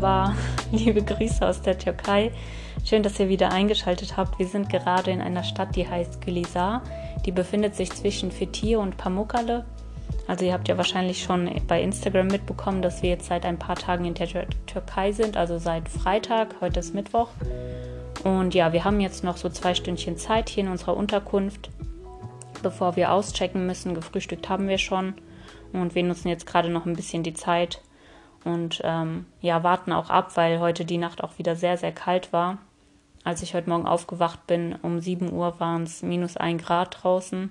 [0.00, 0.34] Merhaba,
[0.72, 2.32] liebe Grüße aus der Türkei.
[2.86, 4.38] Schön, dass ihr wieder eingeschaltet habt.
[4.38, 6.82] Wir sind gerade in einer Stadt, die heißt Gülisar.
[7.26, 9.66] Die befindet sich zwischen Fethiye und Pamukkale.
[10.26, 13.76] Also ihr habt ja wahrscheinlich schon bei Instagram mitbekommen, dass wir jetzt seit ein paar
[13.76, 14.28] Tagen in der
[14.66, 17.28] Türkei sind, also seit Freitag, heute ist Mittwoch.
[18.24, 21.68] Und ja, wir haben jetzt noch so zwei Stündchen Zeit hier in unserer Unterkunft,
[22.62, 23.94] bevor wir auschecken müssen.
[23.94, 25.14] Gefrühstückt haben wir schon
[25.74, 27.82] und wir nutzen jetzt gerade noch ein bisschen die Zeit
[28.44, 32.32] und ähm, ja, warten auch ab, weil heute die Nacht auch wieder sehr, sehr kalt
[32.32, 32.58] war.
[33.22, 37.50] Als ich heute Morgen aufgewacht bin, um 7 Uhr waren es minus 1 Grad draußen.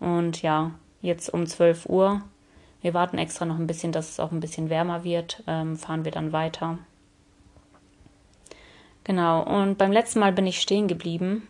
[0.00, 0.70] Und ja,
[1.02, 2.22] jetzt um 12 Uhr.
[2.80, 5.42] Wir warten extra noch ein bisschen, dass es auch ein bisschen wärmer wird.
[5.46, 6.78] Ähm, fahren wir dann weiter.
[9.04, 11.46] Genau, und beim letzten Mal bin ich stehen geblieben,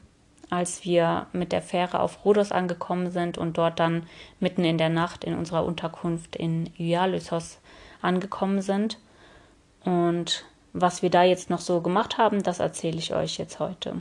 [0.50, 4.06] als wir mit der Fähre auf Rhodos angekommen sind und dort dann
[4.40, 7.60] mitten in der Nacht in unserer Unterkunft in Ialysos
[8.02, 8.98] angekommen sind.
[9.84, 14.00] Und was wir da jetzt noch so gemacht haben, das erzähle ich euch jetzt heute.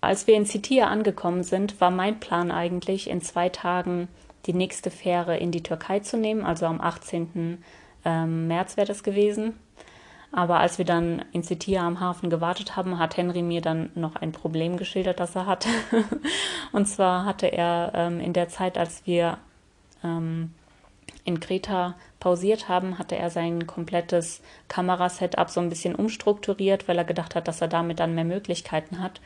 [0.00, 4.08] Als wir in Sitia angekommen sind, war mein Plan eigentlich, in zwei Tagen
[4.46, 6.44] die nächste Fähre in die Türkei zu nehmen.
[6.44, 7.62] Also am 18.
[8.04, 9.54] Ähm, März wäre das gewesen.
[10.32, 14.16] Aber als wir dann in Sitia am Hafen gewartet haben, hat Henry mir dann noch
[14.16, 15.68] ein Problem geschildert, das er hatte.
[16.72, 19.38] Und zwar hatte er ähm, in der Zeit, als wir
[20.04, 20.54] ähm,
[21.24, 27.04] in Kreta pausiert haben, hatte er sein komplettes Kamerasetup so ein bisschen umstrukturiert, weil er
[27.04, 29.20] gedacht hat, dass er damit dann mehr Möglichkeiten hat.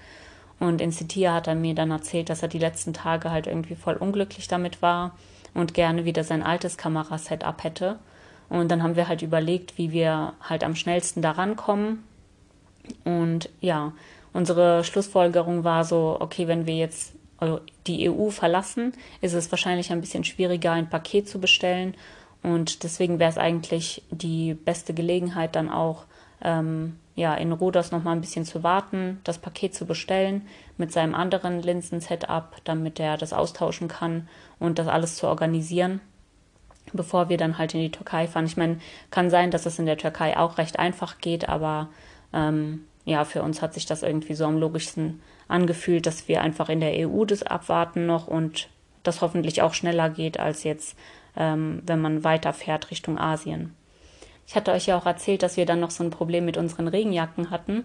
[0.61, 3.75] Und in Sitia hat er mir dann erzählt, dass er die letzten Tage halt irgendwie
[3.75, 5.17] voll unglücklich damit war
[5.53, 7.99] und gerne wieder sein altes Kamerasetup hätte.
[8.49, 12.05] Und dann haben wir halt überlegt, wie wir halt am schnellsten da rankommen.
[13.05, 13.93] Und ja,
[14.33, 17.15] unsere Schlussfolgerung war so, okay, wenn wir jetzt
[17.87, 21.95] die EU verlassen, ist es wahrscheinlich ein bisschen schwieriger, ein Paket zu bestellen.
[22.43, 26.05] Und deswegen wäre es eigentlich die beste Gelegenheit, dann auch
[26.43, 30.47] ähm, ja, in Rhodos noch mal ein bisschen zu warten, das Paket zu bestellen
[30.77, 34.29] mit seinem anderen Linsen-Setup, damit er das austauschen kann
[34.59, 36.01] und das alles zu organisieren,
[36.93, 38.47] bevor wir dann halt in die Türkei fahren.
[38.47, 38.79] Ich meine,
[39.11, 41.89] kann sein, dass es in der Türkei auch recht einfach geht, aber
[42.33, 46.69] ähm, ja, für uns hat sich das irgendwie so am logischsten angefühlt, dass wir einfach
[46.69, 48.69] in der EU das abwarten noch und
[49.03, 50.97] das hoffentlich auch schneller geht als jetzt,
[51.37, 53.75] ähm, wenn man weiterfährt Richtung Asien.
[54.47, 56.89] Ich hatte euch ja auch erzählt, dass wir dann noch so ein Problem mit unseren
[56.89, 57.85] Regenjacken hatten.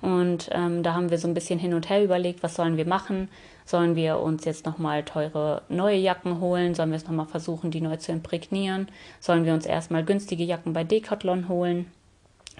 [0.00, 2.86] Und ähm, da haben wir so ein bisschen hin und her überlegt, was sollen wir
[2.86, 3.28] machen?
[3.64, 6.74] Sollen wir uns jetzt nochmal teure neue Jacken holen?
[6.74, 8.88] Sollen wir es nochmal versuchen, die neu zu imprägnieren?
[9.18, 11.90] Sollen wir uns erstmal günstige Jacken bei Decathlon holen?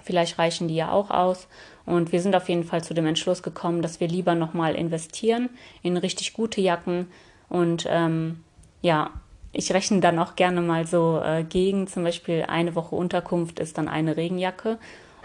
[0.03, 1.49] Vielleicht reichen die ja auch aus.
[1.87, 5.49] Und wir sind auf jeden Fall zu dem Entschluss gekommen, dass wir lieber nochmal investieren
[5.83, 7.07] in richtig gute Jacken.
[7.49, 8.45] Und ähm,
[8.83, 9.11] ja,
[9.53, 11.87] ich rechne dann auch gerne mal so äh, gegen.
[11.87, 14.79] Zum Beispiel eine Woche Unterkunft ist dann eine Regenjacke.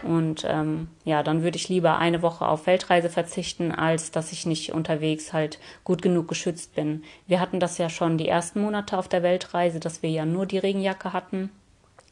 [0.04, 4.46] Und ähm, ja, dann würde ich lieber eine Woche auf Weltreise verzichten, als dass ich
[4.46, 7.04] nicht unterwegs halt gut genug geschützt bin.
[7.26, 10.46] Wir hatten das ja schon die ersten Monate auf der Weltreise, dass wir ja nur
[10.46, 11.52] die Regenjacke hatten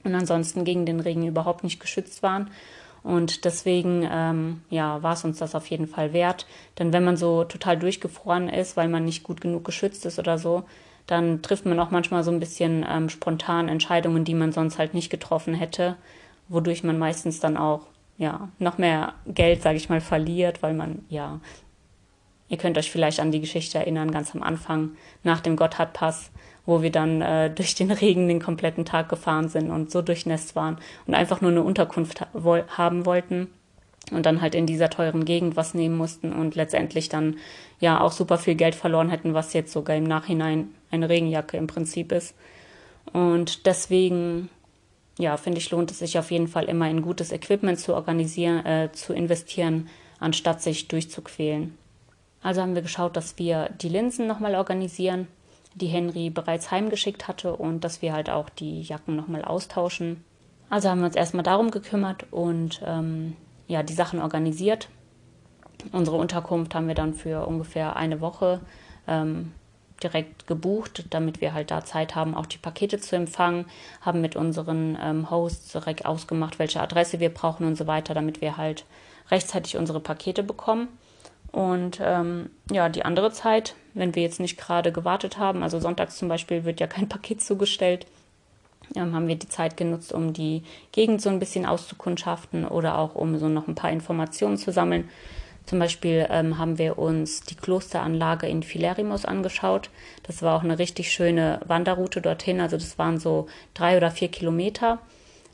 [0.04, 2.50] und ansonsten gegen den Regen überhaupt nicht geschützt waren.
[3.04, 6.46] Und deswegen ähm, ja, war es uns das auf jeden Fall wert.
[6.78, 10.38] Denn wenn man so total durchgefroren ist, weil man nicht gut genug geschützt ist oder
[10.38, 10.64] so,
[11.08, 14.94] dann trifft man auch manchmal so ein bisschen ähm, spontan Entscheidungen, die man sonst halt
[14.94, 15.96] nicht getroffen hätte,
[16.48, 17.82] wodurch man meistens dann auch
[18.18, 21.40] ja noch mehr Geld, sage ich mal, verliert, weil man ja
[22.52, 26.32] Ihr könnt euch vielleicht an die Geschichte erinnern, ganz am Anfang, nach dem Gotthardpass,
[26.66, 30.56] wo wir dann äh, durch den Regen den kompletten Tag gefahren sind und so durchnässt
[30.56, 30.78] waren
[31.08, 32.28] und einfach nur eine Unterkunft ha
[32.78, 33.48] haben wollten
[34.12, 37.38] und dann halt in dieser teuren Gegend was nehmen mussten und letztendlich dann
[37.80, 41.68] ja auch super viel Geld verloren hätten, was jetzt sogar im Nachhinein eine Regenjacke im
[41.68, 42.36] Prinzip ist.
[43.14, 44.50] Und deswegen,
[45.18, 48.66] ja, finde ich, lohnt es sich auf jeden Fall immer in gutes Equipment zu organisieren,
[48.66, 51.78] äh, zu investieren, anstatt sich durchzuquälen.
[52.44, 55.28] Also haben wir geschaut, dass wir die Linsen nochmal organisieren,
[55.76, 60.24] die Henry bereits heimgeschickt hatte und dass wir halt auch die Jacken nochmal austauschen.
[60.70, 63.36] Also haben wir uns erstmal darum gekümmert und ähm,
[63.68, 64.90] ja, die Sachen organisiert.
[65.92, 68.62] Unsere Unterkunft haben wir dann für ungefähr eine Woche
[69.08, 69.54] ähm,
[70.04, 73.66] direkt gebucht, damit wir halt da Zeit haben, auch die Pakete zu empfangen,
[74.02, 78.42] haben mit unseren ähm, Hosts direkt ausgemacht, welche Adresse wir brauchen und so weiter, damit
[78.42, 78.86] wir halt
[79.30, 80.88] rechtzeitig unsere Pakete bekommen.
[81.52, 86.18] Und ähm, ja, die andere Zeit, wenn wir jetzt nicht gerade gewartet haben, also sonntags
[86.18, 88.06] zum Beispiel wird ja kein Paket zugestellt,
[88.96, 93.16] ähm, haben wir die Zeit genutzt, um die Gegend so ein bisschen auszukundschaften oder auch
[93.16, 95.10] um so noch ein paar Informationen zu sammeln.
[95.66, 99.90] Zum Beispiel ähm, haben wir uns die Klosteranlage in Philerimos angeschaut.
[100.24, 102.60] Das war auch eine richtig schöne Wanderroute dorthin.
[102.60, 105.00] Also das waren so drei oder vier Kilometer.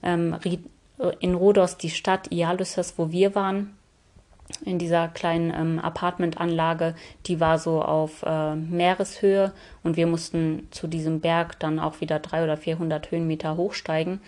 [0.02, 0.38] Ähm,
[1.20, 3.77] in Rhodos die Stadt Ialyssos, wo wir waren,
[4.64, 6.96] in dieser kleinen ähm, Apartmentanlage,
[7.26, 9.52] die war so auf äh, Meereshöhe
[9.84, 14.22] und wir mussten zu diesem Berg dann auch wieder drei oder 400 Höhenmeter hochsteigen.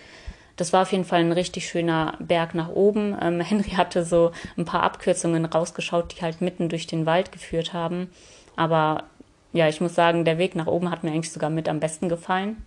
[0.55, 3.17] Das war auf jeden Fall ein richtig schöner Berg nach oben.
[3.21, 7.73] Ähm, Henry hatte so ein paar Abkürzungen rausgeschaut, die halt mitten durch den Wald geführt
[7.73, 8.09] haben.
[8.55, 9.05] Aber
[9.53, 12.09] ja, ich muss sagen, der Weg nach oben hat mir eigentlich sogar mit am besten
[12.09, 12.57] gefallen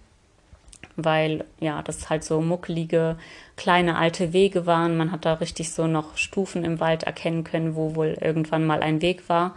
[0.96, 3.16] weil ja, das halt so muckelige,
[3.56, 4.96] kleine alte Wege waren.
[4.96, 8.82] Man hat da richtig so noch Stufen im Wald erkennen können, wo wohl irgendwann mal
[8.82, 9.54] ein Weg war.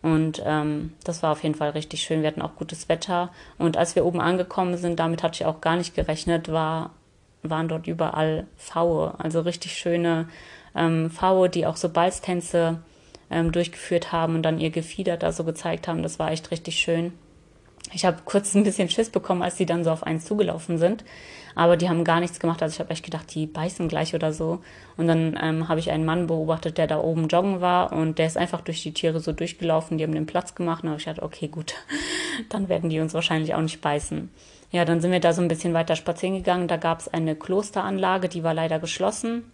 [0.00, 2.22] Und ähm, das war auf jeden Fall richtig schön.
[2.22, 3.30] Wir hatten auch gutes Wetter.
[3.58, 6.90] Und als wir oben angekommen sind, damit hatte ich auch gar nicht gerechnet, war,
[7.42, 9.14] waren dort überall Pfaue.
[9.18, 10.28] Also richtig schöne
[10.76, 12.80] ähm, Pfaue, die auch so Balztänze
[13.30, 16.02] ähm, durchgeführt haben und dann ihr Gefieder da so gezeigt haben.
[16.02, 17.12] Das war echt richtig schön.
[17.92, 21.04] Ich habe kurz ein bisschen Schiss bekommen, als die dann so auf eins zugelaufen sind.
[21.54, 22.62] Aber die haben gar nichts gemacht.
[22.62, 24.60] Also ich habe echt gedacht, die beißen gleich oder so.
[24.96, 28.26] Und dann ähm, habe ich einen Mann beobachtet, der da oben joggen war und der
[28.26, 29.98] ist einfach durch die Tiere so durchgelaufen.
[29.98, 30.84] Die haben den Platz gemacht.
[30.84, 31.74] Und ich gedacht, okay, gut,
[32.48, 34.30] dann werden die uns wahrscheinlich auch nicht beißen.
[34.70, 36.68] Ja, dann sind wir da so ein bisschen weiter spazieren gegangen.
[36.68, 39.50] Da gab es eine Klosteranlage, die war leider geschlossen.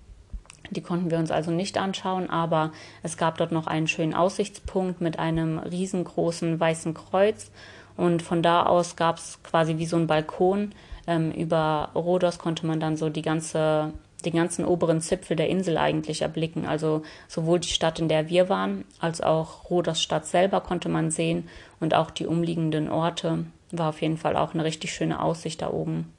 [0.71, 2.73] Die konnten wir uns also nicht anschauen, aber
[3.03, 7.51] es gab dort noch einen schönen Aussichtspunkt mit einem riesengroßen weißen Kreuz
[7.97, 10.73] und von da aus gab es quasi wie so ein Balkon.
[11.07, 13.93] Ähm, über Rhodos konnte man dann so die ganze,
[14.25, 16.67] den ganzen oberen Zipfel der Insel eigentlich erblicken.
[16.67, 21.11] Also sowohl die Stadt, in der wir waren, als auch Rhodos Stadt selber konnte man
[21.11, 21.49] sehen
[21.79, 23.47] und auch die umliegenden Orte.
[23.71, 26.13] War auf jeden Fall auch eine richtig schöne Aussicht da oben.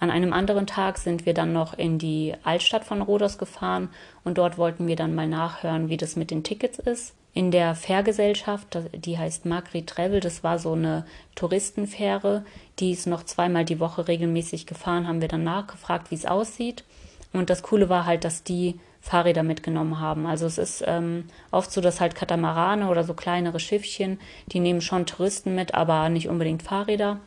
[0.00, 3.90] An einem anderen Tag sind wir dann noch in die Altstadt von Rhodos gefahren
[4.24, 7.74] und dort wollten wir dann mal nachhören, wie das mit den Tickets ist in der
[7.74, 11.04] Fährgesellschaft, die heißt Magri Travel, das war so eine
[11.34, 12.44] Touristenfähre,
[12.78, 16.84] die ist noch zweimal die Woche regelmäßig gefahren, haben wir dann nachgefragt, wie es aussieht.
[17.32, 20.26] Und das Coole war halt, dass die Fahrräder mitgenommen haben.
[20.26, 24.80] Also es ist ähm, oft so, dass halt Katamarane oder so kleinere Schiffchen, die nehmen
[24.80, 27.18] schon Touristen mit, aber nicht unbedingt Fahrräder.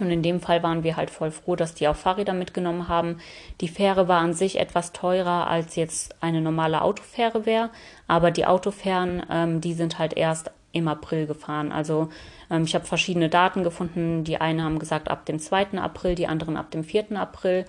[0.00, 3.18] Und in dem Fall waren wir halt voll froh, dass die auch Fahrräder mitgenommen haben.
[3.60, 7.70] Die Fähre war an sich etwas teurer, als jetzt eine normale Autofähre wäre.
[8.08, 11.72] Aber die Autofähren, ähm, die sind halt erst im April gefahren.
[11.72, 12.08] Also
[12.50, 14.24] ähm, ich habe verschiedene Daten gefunden.
[14.24, 15.78] Die einen haben gesagt ab dem 2.
[15.78, 17.12] April, die anderen ab dem 4.
[17.12, 17.66] April.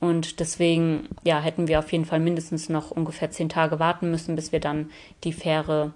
[0.00, 4.36] Und deswegen, ja, hätten wir auf jeden Fall mindestens noch ungefähr zehn Tage warten müssen,
[4.36, 4.90] bis wir dann
[5.24, 5.92] die Fähre,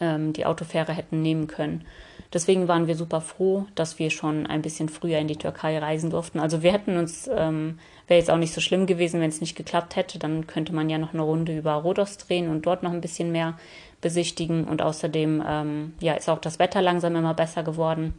[0.00, 1.84] ähm, die Autofähre hätten nehmen können.
[2.32, 6.10] Deswegen waren wir super froh, dass wir schon ein bisschen früher in die Türkei reisen
[6.10, 6.40] durften.
[6.40, 9.56] Also wir hätten uns, ähm, wäre jetzt auch nicht so schlimm gewesen, wenn es nicht
[9.56, 10.18] geklappt hätte.
[10.18, 13.32] Dann könnte man ja noch eine Runde über Rhodos drehen und dort noch ein bisschen
[13.32, 13.58] mehr
[14.00, 14.64] besichtigen.
[14.64, 18.14] Und außerdem, ähm, ja, ist auch das Wetter langsam immer besser geworden.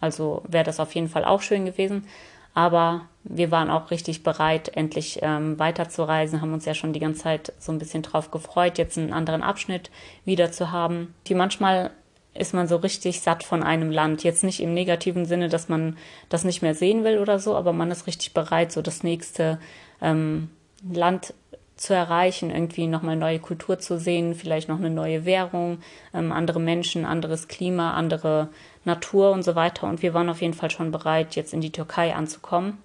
[0.00, 2.06] Also wäre das auf jeden Fall auch schön gewesen.
[2.54, 7.22] Aber wir waren auch richtig bereit, endlich ähm, weiterzureisen, haben uns ja schon die ganze
[7.22, 9.90] Zeit so ein bisschen drauf gefreut, jetzt einen anderen Abschnitt
[10.24, 11.14] wieder zu haben.
[11.28, 11.92] Die manchmal
[12.34, 14.24] ist man so richtig satt von einem Land.
[14.24, 15.96] Jetzt nicht im negativen Sinne, dass man
[16.28, 19.58] das nicht mehr sehen will oder so, aber man ist richtig bereit, so das nächste
[20.00, 20.50] ähm,
[20.90, 21.34] Land
[21.76, 25.78] zu erreichen, irgendwie nochmal neue Kultur zu sehen, vielleicht noch eine neue Währung,
[26.14, 28.48] ähm, andere Menschen, anderes Klima, andere
[28.84, 29.88] Natur und so weiter.
[29.88, 32.78] Und wir waren auf jeden Fall schon bereit, jetzt in die Türkei anzukommen.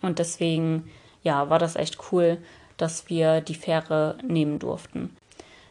[0.00, 0.90] Und deswegen,
[1.22, 2.38] ja, war das echt cool,
[2.76, 5.16] dass wir die Fähre nehmen durften.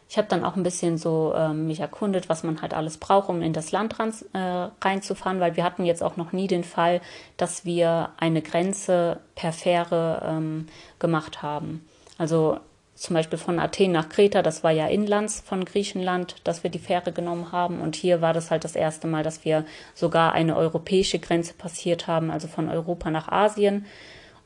[0.08, 3.28] Ich habe dann auch ein bisschen so äh, mich erkundet, was man halt alles braucht,
[3.28, 6.64] um in das Land ran, äh, reinzufahren, weil wir hatten jetzt auch noch nie den
[6.64, 7.02] Fall,
[7.36, 10.66] dass wir eine Grenze per Fähre ähm,
[10.98, 11.86] gemacht haben.
[12.16, 12.58] Also
[12.98, 16.80] zum Beispiel von Athen nach Kreta, das war ja inlands von Griechenland, dass wir die
[16.80, 17.80] Fähre genommen haben.
[17.80, 22.08] Und hier war das halt das erste Mal, dass wir sogar eine europäische Grenze passiert
[22.08, 23.86] haben, also von Europa nach Asien.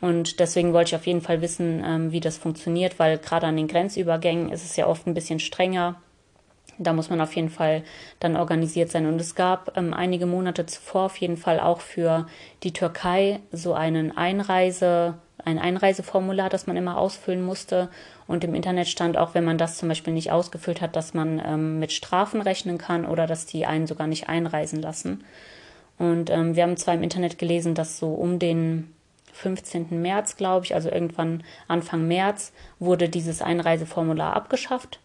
[0.02, 3.56] Und deswegen wollte ich auf jeden Fall wissen, ähm, wie das funktioniert, weil gerade an
[3.56, 5.94] den Grenzübergängen ist es ja oft ein bisschen strenger.
[6.76, 7.84] Da muss man auf jeden Fall
[8.18, 9.06] dann organisiert sein.
[9.06, 12.26] Und es gab ähm, einige Monate zuvor auf jeden Fall auch für
[12.64, 17.88] die Türkei so einen Einreise, ein Einreiseformular, das man immer ausfüllen musste.
[18.26, 21.40] Und im Internet stand auch, wenn man das zum Beispiel nicht ausgefüllt hat, dass man
[21.46, 25.22] ähm, mit Strafen rechnen kann oder dass die einen sogar nicht einreisen lassen.
[25.96, 28.92] Und ähm, wir haben zwar im Internet gelesen, dass so um den
[29.32, 30.00] 15.
[30.00, 35.00] März, glaube ich, also irgendwann Anfang März, wurde dieses Einreiseformular abgeschafft.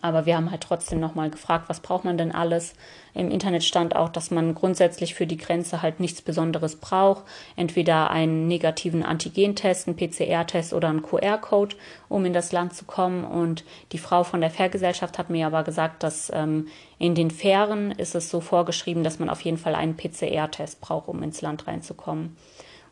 [0.00, 2.74] Aber wir haben halt trotzdem nochmal gefragt, was braucht man denn alles?
[3.14, 7.24] Im Internet stand auch, dass man grundsätzlich für die Grenze halt nichts Besonderes braucht.
[7.56, 11.74] Entweder einen negativen Antigentest, einen PCR-Test oder einen QR-Code,
[12.08, 13.24] um in das Land zu kommen.
[13.24, 16.68] Und die Frau von der Fährgesellschaft hat mir aber gesagt, dass ähm,
[16.98, 21.08] in den Fähren ist es so vorgeschrieben, dass man auf jeden Fall einen PCR-Test braucht,
[21.08, 22.36] um ins Land reinzukommen.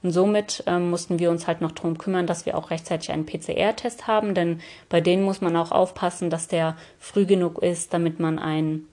[0.02, 3.26] Und somit ähm, mussten wir uns halt noch darum kümmern, dass wir auch rechtzeitig einen
[3.26, 8.18] PCR-Test haben, denn bei denen muss man auch aufpassen, dass der früh genug ist, damit
[8.18, 8.86] man ein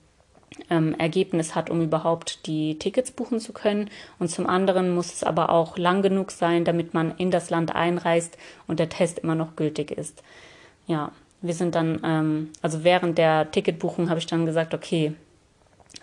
[0.70, 3.90] ähm, Ergebnis hat, um überhaupt die Tickets buchen zu können.
[4.18, 7.74] Und zum anderen muss es aber auch lang genug sein, damit man in das Land
[7.74, 8.36] einreist
[8.66, 10.22] und der Test immer noch gültig ist.
[10.86, 15.14] Ja, wir sind dann, ähm, also während der Ticketbuchung habe ich dann gesagt, okay,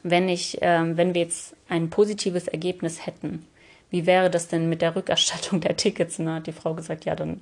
[0.03, 3.45] wenn ich, ähm, wenn wir jetzt ein positives Ergebnis hätten,
[3.89, 6.19] wie wäre das denn mit der Rückerstattung der Tickets?
[6.19, 7.41] Und da hat die Frau gesagt, ja, dann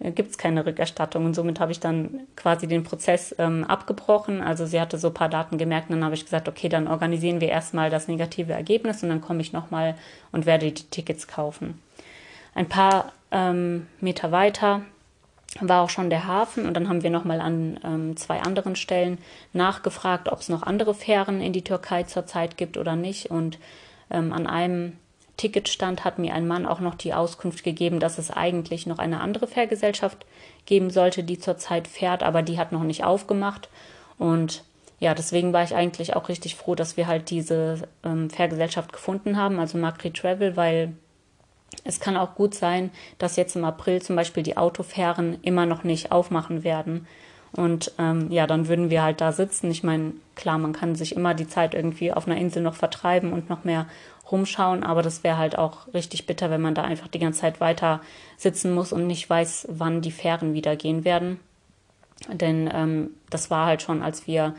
[0.00, 1.24] äh, gibt es keine Rückerstattung.
[1.24, 4.40] Und somit habe ich dann quasi den Prozess ähm, abgebrochen.
[4.40, 6.88] Also sie hatte so ein paar Daten gemerkt und dann habe ich gesagt, okay, dann
[6.88, 9.94] organisieren wir erstmal das negative Ergebnis und dann komme ich nochmal
[10.32, 11.80] und werde die Tickets kaufen.
[12.54, 14.82] Ein paar ähm, Meter weiter
[15.60, 19.18] war auch schon der Hafen und dann haben wir nochmal an ähm, zwei anderen Stellen
[19.52, 23.30] nachgefragt, ob es noch andere Fähren in die Türkei zurzeit gibt oder nicht.
[23.30, 23.58] Und
[24.10, 24.94] ähm, an einem
[25.38, 29.20] Ticketstand hat mir ein Mann auch noch die Auskunft gegeben, dass es eigentlich noch eine
[29.20, 30.26] andere Fährgesellschaft
[30.66, 33.70] geben sollte, die zurzeit fährt, aber die hat noch nicht aufgemacht.
[34.18, 34.64] Und
[34.98, 39.36] ja, deswegen war ich eigentlich auch richtig froh, dass wir halt diese ähm, Fährgesellschaft gefunden
[39.36, 40.92] haben, also Macri Travel, weil
[41.84, 45.84] es kann auch gut sein, dass jetzt im April zum Beispiel die Autofähren immer noch
[45.84, 47.06] nicht aufmachen werden.
[47.52, 49.70] Und ähm, ja, dann würden wir halt da sitzen.
[49.70, 53.32] Ich meine, klar, man kann sich immer die Zeit irgendwie auf einer Insel noch vertreiben
[53.32, 53.86] und noch mehr
[54.30, 57.60] rumschauen, aber das wäre halt auch richtig bitter, wenn man da einfach die ganze Zeit
[57.60, 58.00] weiter
[58.36, 61.40] sitzen muss und nicht weiß, wann die Fähren wieder gehen werden.
[62.32, 64.54] Denn ähm, das war halt schon, als wir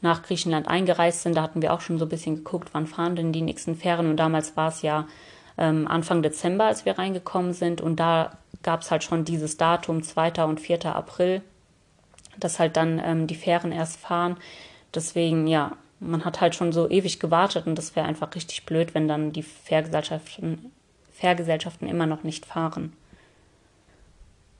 [0.00, 3.16] nach Griechenland eingereist sind, da hatten wir auch schon so ein bisschen geguckt, wann fahren
[3.16, 4.08] denn die nächsten Fähren.
[4.10, 5.06] Und damals war es ja
[5.56, 7.80] ähm, Anfang Dezember, als wir reingekommen sind.
[7.80, 10.44] Und da gab es halt schon dieses Datum, 2.
[10.44, 10.86] und 4.
[10.86, 11.42] April,
[12.36, 14.36] dass halt dann ähm, die Fähren erst fahren.
[14.94, 15.72] Deswegen, ja,
[16.02, 19.32] man hat halt schon so ewig gewartet und das wäre einfach richtig blöd, wenn dann
[19.32, 20.72] die Fährgesellschaften,
[21.12, 22.92] Fährgesellschaften immer noch nicht fahren.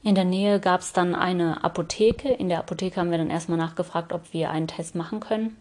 [0.04, 2.28] In der Nähe gab es dann eine Apotheke.
[2.28, 5.56] In der Apotheke haben wir dann erstmal nachgefragt, ob wir einen Test machen können.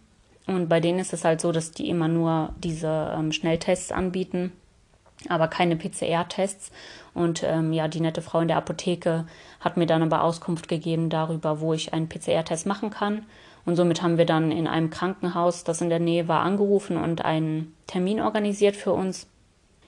[0.48, 4.52] Und bei denen ist es halt so, dass die immer nur diese ähm, Schnelltests anbieten,
[5.30, 6.72] aber keine PCR-Tests.
[7.14, 9.28] Und ähm, ja, die nette Frau in der Apotheke
[9.60, 13.26] hat mir dann aber Auskunft gegeben darüber, wo ich einen PCR-Test machen kann.
[13.66, 17.24] Und somit haben wir dann in einem Krankenhaus, das in der Nähe war, angerufen und
[17.24, 19.28] einen Termin organisiert für uns.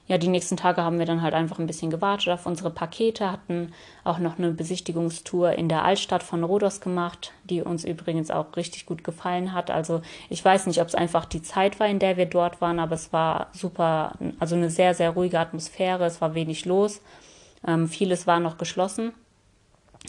[0.06, 3.32] Ja, die nächsten Tage haben wir dann halt einfach ein bisschen gewartet auf unsere Pakete,
[3.32, 3.72] hatten
[4.04, 8.84] auch noch eine Besichtigungstour in der Altstadt von Rhodos gemacht, die uns übrigens auch richtig
[8.84, 9.70] gut gefallen hat.
[9.70, 12.80] Also ich weiß nicht, ob es einfach die Zeit war, in der wir dort waren,
[12.80, 17.00] aber es war super, also eine sehr, sehr ruhige Atmosphäre, es war wenig los.
[17.66, 19.12] Ähm, vieles war noch geschlossen.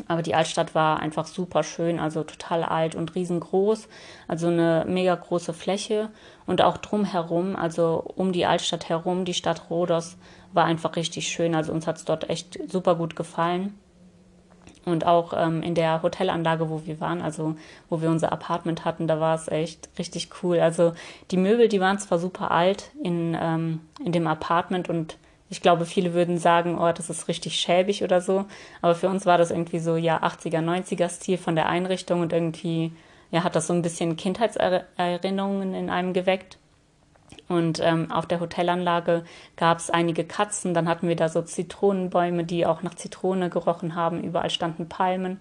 [0.08, 3.88] Aber die Altstadt war einfach super schön, also total alt und riesengroß,
[4.28, 6.10] also eine mega große Fläche
[6.46, 10.18] und auch drumherum, also um die Altstadt herum, die Stadt Rhodos
[10.56, 11.54] war einfach richtig schön.
[11.54, 13.78] Also uns hat es dort echt super gut gefallen.
[14.86, 17.56] Und auch ähm, in der Hotelanlage, wo wir waren, also
[17.90, 20.60] wo wir unser Apartment hatten, da war es echt richtig cool.
[20.60, 20.94] Also
[21.32, 25.18] die Möbel, die waren zwar super alt in, ähm, in dem Apartment und
[25.50, 28.46] ich glaube, viele würden sagen, oh, das ist richtig schäbig oder so.
[28.82, 32.34] Aber für uns war das irgendwie so, ja, 80er, 90er Stil von der Einrichtung und
[32.34, 32.92] irgendwie,
[33.32, 36.58] ja, hat das so ein bisschen Kindheitserinnerungen in einem geweckt.
[37.48, 39.24] Und ähm, auf der Hotelanlage
[39.56, 40.74] gab es einige Katzen.
[40.74, 44.24] Dann hatten wir da so Zitronenbäume, die auch nach Zitrone gerochen haben.
[44.24, 45.40] Überall standen Palmen.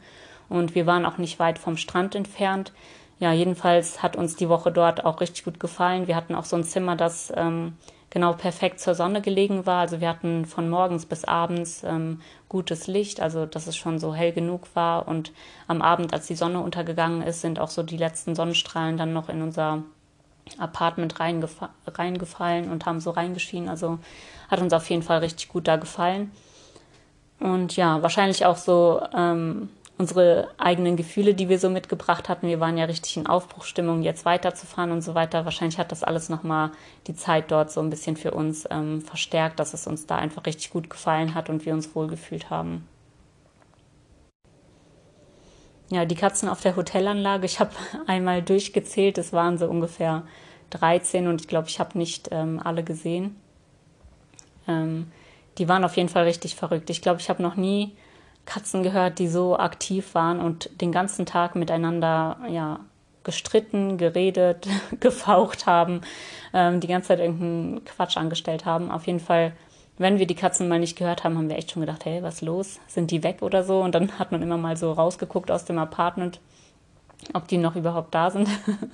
[0.50, 2.72] Und wir waren auch nicht weit vom Strand entfernt.
[3.20, 6.08] Ja, jedenfalls hat uns die Woche dort auch richtig gut gefallen.
[6.08, 7.74] Wir hatten auch so ein Zimmer, das ähm,
[8.14, 9.80] genau perfekt zur Sonne gelegen war.
[9.80, 14.14] Also wir hatten von morgens bis abends ähm, gutes Licht, also dass es schon so
[14.14, 15.08] hell genug war.
[15.08, 15.32] Und
[15.66, 19.28] am Abend, als die Sonne untergegangen ist, sind auch so die letzten Sonnenstrahlen dann noch
[19.28, 19.82] in unser
[20.58, 23.68] Apartment reingefallen und haben so reingeschienen.
[23.68, 23.98] Also
[24.48, 26.30] hat uns auf jeden Fall richtig gut da gefallen.
[27.40, 32.48] Und ja, wahrscheinlich auch so ähm, unsere eigenen Gefühle, die wir so mitgebracht hatten.
[32.48, 35.44] Wir waren ja richtig in Aufbruchstimmung, jetzt weiterzufahren und so weiter.
[35.44, 36.72] Wahrscheinlich hat das alles nochmal
[37.06, 40.46] die Zeit dort so ein bisschen für uns ähm, verstärkt, dass es uns da einfach
[40.46, 42.88] richtig gut gefallen hat und wir uns wohlgefühlt haben.
[45.90, 47.70] Ja, die Katzen auf der Hotelanlage, ich habe
[48.08, 50.24] einmal durchgezählt, es waren so ungefähr
[50.70, 53.36] 13 und ich glaube, ich habe nicht ähm, alle gesehen.
[54.66, 55.12] Ähm,
[55.58, 56.90] die waren auf jeden Fall richtig verrückt.
[56.90, 57.96] Ich glaube, ich habe noch nie
[58.46, 62.80] Katzen gehört, die so aktiv waren und den ganzen Tag miteinander ja,
[63.24, 64.68] gestritten, geredet,
[65.00, 66.02] gefaucht haben,
[66.52, 68.90] ähm, die ganze Zeit irgendeinen Quatsch angestellt haben.
[68.90, 69.52] Auf jeden Fall,
[69.98, 72.42] wenn wir die Katzen mal nicht gehört haben, haben wir echt schon gedacht, hey, was
[72.42, 72.78] los?
[72.86, 73.80] Sind die weg oder so?
[73.80, 76.40] Und dann hat man immer mal so rausgeguckt aus dem Apartment,
[77.32, 78.48] ob die noch überhaupt da sind.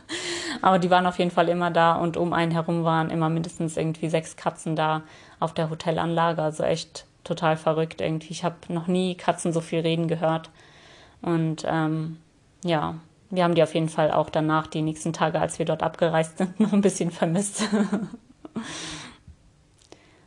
[0.63, 3.77] Aber die waren auf jeden Fall immer da und um einen herum waren immer mindestens
[3.77, 5.03] irgendwie sechs Katzen da
[5.41, 6.43] auf der Hotelanlage.
[6.43, 8.33] Also echt total verrückt irgendwie.
[8.33, 10.51] Ich habe noch nie Katzen so viel reden gehört.
[11.23, 12.19] Und ähm,
[12.65, 12.95] ja,
[13.31, 16.39] wir haben die auf jeden Fall auch danach, die nächsten Tage, als wir dort abgereist
[16.39, 17.69] sind, noch ein bisschen vermisst.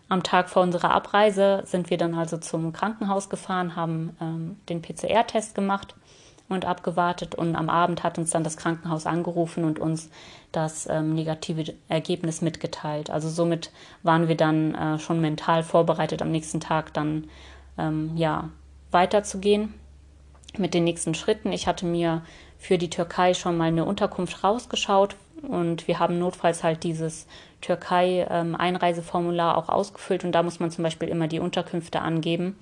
[0.09, 4.81] Am Tag vor unserer Abreise sind wir dann also zum Krankenhaus gefahren, haben ähm, den
[4.81, 5.95] PCR-Test gemacht
[6.49, 7.35] und abgewartet.
[7.35, 10.09] Und am Abend hat uns dann das Krankenhaus angerufen und uns
[10.51, 13.09] das ähm, negative Ergebnis mitgeteilt.
[13.09, 13.71] Also somit
[14.03, 17.25] waren wir dann äh, schon mental vorbereitet, am nächsten Tag dann
[17.77, 18.49] ähm, ja
[18.91, 19.73] weiterzugehen
[20.57, 21.51] mit den nächsten Schritten.
[21.51, 22.21] Ich hatte mir
[22.57, 27.27] für die Türkei schon mal eine Unterkunft rausgeschaut und wir haben notfalls halt dieses
[27.61, 32.57] Türkei-Einreiseformular ähm, auch ausgefüllt und da muss man zum Beispiel immer die Unterkünfte angeben.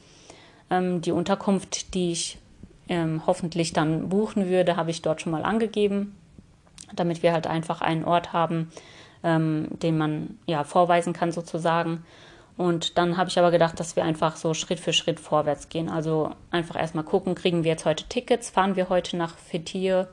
[0.70, 2.38] Ähm, die Unterkunft, die ich
[2.92, 6.14] ähm, hoffentlich dann buchen würde, habe ich dort schon mal angegeben,
[6.94, 8.70] damit wir halt einfach einen Ort haben,
[9.24, 12.04] ähm, den man ja vorweisen kann sozusagen.
[12.58, 15.90] Und dann habe ich aber gedacht, dass wir einfach so Schritt für Schritt vorwärts gehen.
[15.90, 20.10] Also einfach erstmal gucken, kriegen wir jetzt heute Tickets, fahren wir heute nach Fethiye,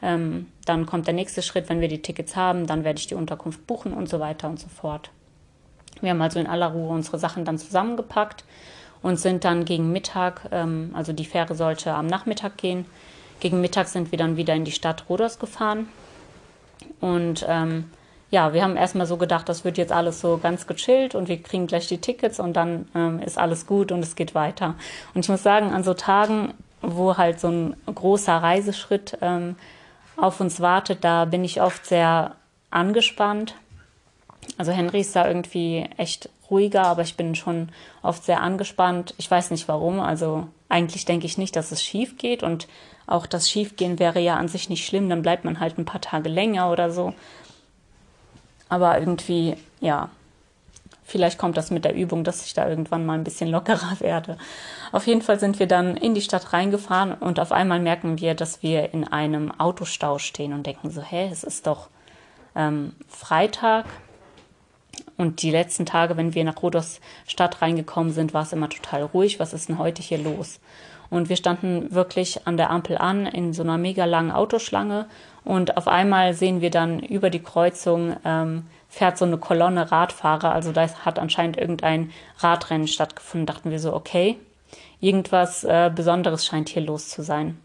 [0.00, 3.16] ähm, dann kommt der nächste Schritt, wenn wir die Tickets haben, dann werde ich die
[3.16, 5.10] Unterkunft buchen und so weiter und so fort.
[6.00, 8.44] Wir haben also in aller Ruhe unsere Sachen dann zusammengepackt
[9.02, 12.86] und sind dann gegen Mittag, ähm, also die Fähre sollte am Nachmittag gehen.
[13.40, 15.88] Gegen Mittag sind wir dann wieder in die Stadt Rhodos gefahren.
[17.00, 17.84] Und ähm,
[18.30, 21.42] ja, wir haben erstmal so gedacht, das wird jetzt alles so ganz gechillt und wir
[21.42, 24.74] kriegen gleich die Tickets und dann ähm, ist alles gut und es geht weiter.
[25.14, 29.56] Und ich muss sagen, an so Tagen, wo halt so ein großer Reiseschritt ähm,
[30.16, 32.36] auf uns wartet, da bin ich oft sehr
[32.70, 33.54] angespannt.
[34.56, 37.70] Also Henry ist da irgendwie echt ruhiger, aber ich bin schon
[38.02, 39.14] oft sehr angespannt.
[39.18, 40.00] Ich weiß nicht warum.
[40.00, 42.68] Also eigentlich denke ich nicht, dass es schief geht und
[43.06, 45.08] auch das Schiefgehen wäre ja an sich nicht schlimm.
[45.08, 47.14] Dann bleibt man halt ein paar Tage länger oder so.
[48.68, 50.10] Aber irgendwie, ja,
[51.04, 54.38] vielleicht kommt das mit der Übung, dass ich da irgendwann mal ein bisschen lockerer werde.
[54.92, 58.34] Auf jeden Fall sind wir dann in die Stadt reingefahren und auf einmal merken wir,
[58.34, 61.88] dass wir in einem Autostau stehen und denken so, hä, es ist doch
[62.54, 63.86] ähm, Freitag,
[65.20, 69.02] und die letzten Tage, wenn wir nach Rhodos Stadt reingekommen sind, war es immer total
[69.02, 69.38] ruhig.
[69.38, 70.60] Was ist denn heute hier los?
[71.10, 75.08] Und wir standen wirklich an der Ampel an, in so einer mega langen Autoschlange.
[75.44, 80.52] Und auf einmal sehen wir dann über die Kreuzung, ähm, fährt so eine Kolonne Radfahrer.
[80.52, 83.44] Also da hat anscheinend irgendein Radrennen stattgefunden.
[83.44, 84.38] Dachten wir so, okay,
[85.00, 87.58] irgendwas äh, Besonderes scheint hier los zu sein.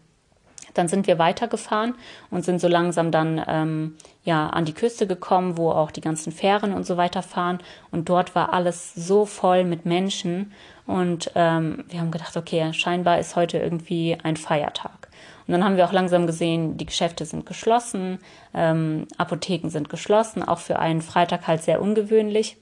[0.74, 1.94] Dann sind wir weitergefahren
[2.30, 6.32] und sind so langsam dann ähm, ja an die Küste gekommen, wo auch die ganzen
[6.32, 7.60] Fähren und so weiter fahren.
[7.90, 10.52] Und dort war alles so voll mit Menschen.
[10.86, 15.08] Und ähm, wir haben gedacht, okay, scheinbar ist heute irgendwie ein Feiertag.
[15.46, 18.18] Und dann haben wir auch langsam gesehen, die Geschäfte sind geschlossen,
[18.52, 22.56] ähm, Apotheken sind geschlossen, auch für einen Freitag halt sehr ungewöhnlich.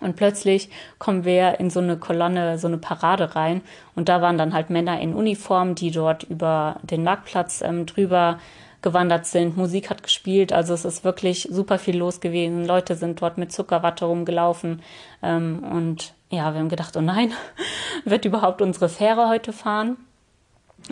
[0.00, 3.62] Und plötzlich kommen wir in so eine Kolonne, so eine Parade rein.
[3.94, 8.38] Und da waren dann halt Männer in Uniform, die dort über den Marktplatz ähm, drüber
[8.82, 9.56] gewandert sind.
[9.56, 10.52] Musik hat gespielt.
[10.52, 12.64] Also es ist wirklich super viel los gewesen.
[12.64, 14.82] Leute sind dort mit Zuckerwatte rumgelaufen.
[15.22, 17.32] Ähm, und ja, wir haben gedacht, oh nein,
[18.04, 19.96] wird überhaupt unsere Fähre heute fahren?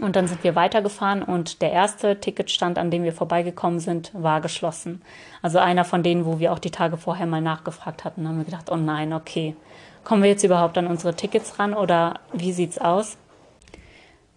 [0.01, 4.41] Und dann sind wir weitergefahren und der erste Ticketstand, an dem wir vorbeigekommen sind, war
[4.41, 5.01] geschlossen.
[5.43, 8.45] Also einer von denen, wo wir auch die Tage vorher mal nachgefragt hatten, haben wir
[8.45, 9.55] gedacht, oh nein, okay.
[10.05, 13.17] Kommen wir jetzt überhaupt an unsere Tickets ran oder wie sieht's aus?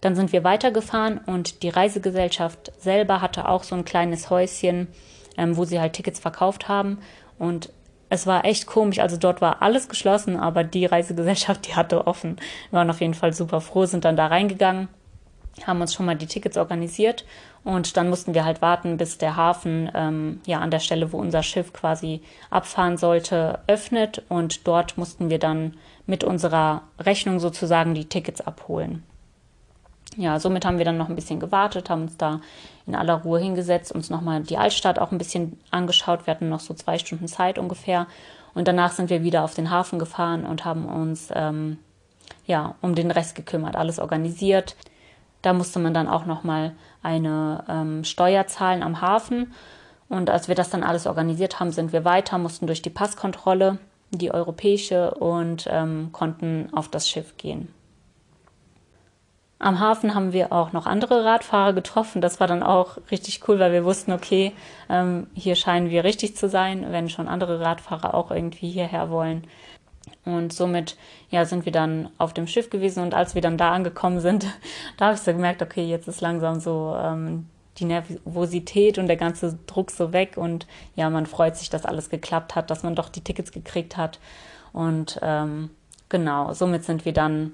[0.01, 4.87] Dann sind wir weitergefahren und die Reisegesellschaft selber hatte auch so ein kleines Häuschen,
[5.37, 6.99] ähm, wo sie halt Tickets verkauft haben.
[7.37, 7.71] Und
[8.09, 8.99] es war echt komisch.
[8.99, 12.37] Also dort war alles geschlossen, aber die Reisegesellschaft, die hatte offen.
[12.69, 14.89] Wir waren auf jeden Fall super froh, sind dann da reingegangen
[15.67, 17.25] haben uns schon mal die Tickets organisiert
[17.63, 21.17] und dann mussten wir halt warten, bis der Hafen ähm, ja an der Stelle, wo
[21.17, 27.93] unser Schiff quasi abfahren sollte, öffnet und dort mussten wir dann mit unserer Rechnung sozusagen
[27.93, 29.03] die Tickets abholen.
[30.17, 32.41] Ja, somit haben wir dann noch ein bisschen gewartet, haben uns da
[32.87, 36.25] in aller Ruhe hingesetzt, uns nochmal die Altstadt auch ein bisschen angeschaut.
[36.25, 38.07] Wir hatten noch so zwei Stunden Zeit ungefähr.
[38.53, 41.77] Und danach sind wir wieder auf den Hafen gefahren und haben uns ähm,
[42.47, 44.75] ja um den Rest gekümmert, alles organisiert.
[45.41, 49.53] Da musste man dann auch nochmal eine ähm, Steuer zahlen am Hafen.
[50.09, 53.77] Und als wir das dann alles organisiert haben, sind wir weiter, mussten durch die Passkontrolle,
[54.09, 57.69] die europäische, und ähm, konnten auf das Schiff gehen.
[59.61, 62.21] Am Hafen haben wir auch noch andere Radfahrer getroffen.
[62.21, 64.53] Das war dann auch richtig cool, weil wir wussten, okay,
[64.89, 69.43] ähm, hier scheinen wir richtig zu sein, wenn schon andere Radfahrer auch irgendwie hierher wollen.
[70.23, 70.95] Und somit
[71.29, 74.45] ja, sind wir dann auf dem Schiff gewesen und als wir dann da angekommen sind,
[74.97, 79.17] da habe ich so gemerkt, okay, jetzt ist langsam so ähm, die Nervosität und der
[79.17, 82.95] ganze Druck so weg und ja, man freut sich, dass alles geklappt hat, dass man
[82.95, 84.19] doch die Tickets gekriegt hat.
[84.71, 85.69] Und ähm,
[86.07, 87.53] genau, somit sind wir dann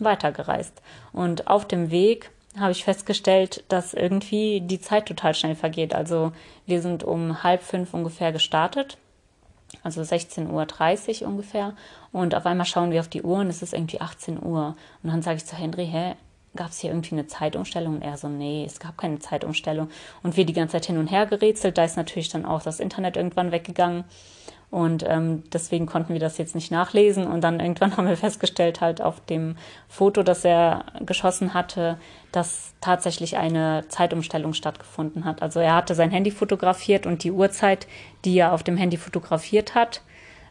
[0.00, 0.80] weitergereist.
[1.12, 5.94] Und auf dem Weg habe ich festgestellt, dass irgendwie die Zeit total schnell vergeht.
[5.94, 6.32] Also
[6.66, 8.96] wir sind um halb fünf ungefähr gestartet,
[9.82, 11.74] also 16.30 Uhr ungefähr.
[12.12, 14.76] Und auf einmal schauen wir auf die Uhr und es ist irgendwie 18 Uhr.
[15.02, 16.14] Und dann sage ich zu Henry, hä,
[16.54, 17.96] gab es hier irgendwie eine Zeitumstellung?
[17.96, 19.90] Und er so, nee, es gab keine Zeitumstellung.
[20.22, 21.76] Und wir die ganze Zeit hin und her gerätselt.
[21.76, 24.04] Da ist natürlich dann auch das Internet irgendwann weggegangen.
[24.74, 27.28] Und ähm, deswegen konnten wir das jetzt nicht nachlesen.
[27.28, 29.54] Und dann irgendwann haben wir festgestellt, halt auf dem
[29.88, 31.96] Foto, das er geschossen hatte,
[32.32, 35.42] dass tatsächlich eine Zeitumstellung stattgefunden hat.
[35.42, 37.86] Also er hatte sein Handy fotografiert und die Uhrzeit,
[38.24, 40.02] die er auf dem Handy fotografiert hat,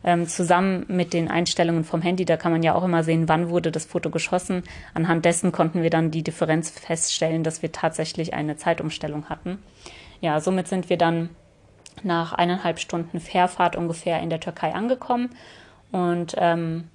[0.06, 3.50] ähm, zusammen mit den Einstellungen vom Handy, da kann man ja auch immer sehen, wann
[3.50, 4.64] wurde das Foto geschossen.
[4.94, 9.60] Anhand dessen konnten wir dann die Differenz feststellen, dass wir tatsächlich eine Zeitumstellung hatten.
[10.22, 11.28] Ja, somit sind wir dann
[12.02, 15.30] nach eineinhalb Stunden Fährfahrt ungefähr in der Türkei angekommen
[15.92, 16.90] und ähm,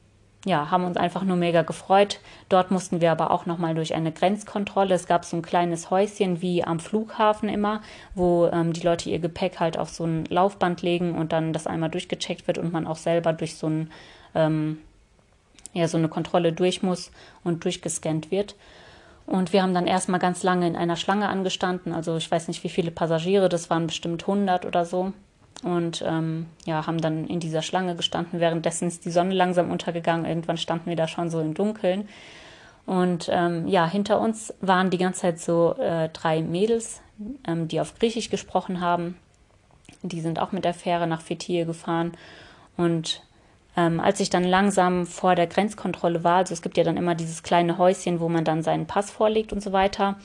[0.45, 2.21] ja, haben uns einfach nur mega gefreut.
[2.49, 4.95] Dort mussten wir aber auch nochmal durch eine Grenzkontrolle.
[4.95, 7.83] Es gab so ein kleines Häuschen wie am Flughafen immer,
[8.15, 11.67] wo ähm, die Leute ihr Gepäck halt auf so ein Laufband legen und dann das
[11.67, 13.91] einmal durchgecheckt wird und man auch selber durch so ein
[14.35, 14.79] ähm,
[15.73, 17.11] ja, so eine Kontrolle durch muss
[17.45, 18.55] und durchgescannt wird.
[19.29, 21.93] Und wir haben dann erstmal ganz lange in einer Schlange angestanden.
[21.93, 25.13] Also ich weiß nicht, wie viele Passagiere, das waren bestimmt 100 oder so.
[25.63, 28.41] Und ähm, ja, haben dann in dieser Schlange gestanden.
[28.41, 30.25] Währenddessen ist die Sonne langsam untergegangen.
[30.25, 32.09] Irgendwann standen wir da schon so im Dunkeln.
[32.87, 37.03] Und ähm, ja, hinter uns waren die ganze Zeit so äh, drei Mädels,
[37.47, 39.19] ähm, die auf Griechisch gesprochen haben.
[40.03, 42.13] Die sind auch mit der Fähre nach Fethiye gefahren.
[42.79, 43.23] Und
[43.79, 47.15] ähm, als ich dann langsam vor der Grenzkontrolle war, also es gibt ja dann immer
[47.15, 50.17] dieses kleine Häuschen, wo man dann seinen Pass vorlegt und so weiter,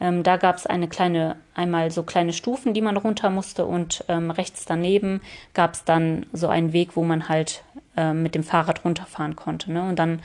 [0.00, 4.04] ähm, da gab es eine kleine, einmal so kleine Stufen, die man runter musste und
[4.06, 5.22] ähm, rechts daneben
[5.54, 7.64] gab es dann so einen Weg, wo man halt
[7.96, 9.72] äh, mit dem Fahrrad runterfahren konnte.
[9.72, 9.88] Ne?
[9.88, 10.20] Und dann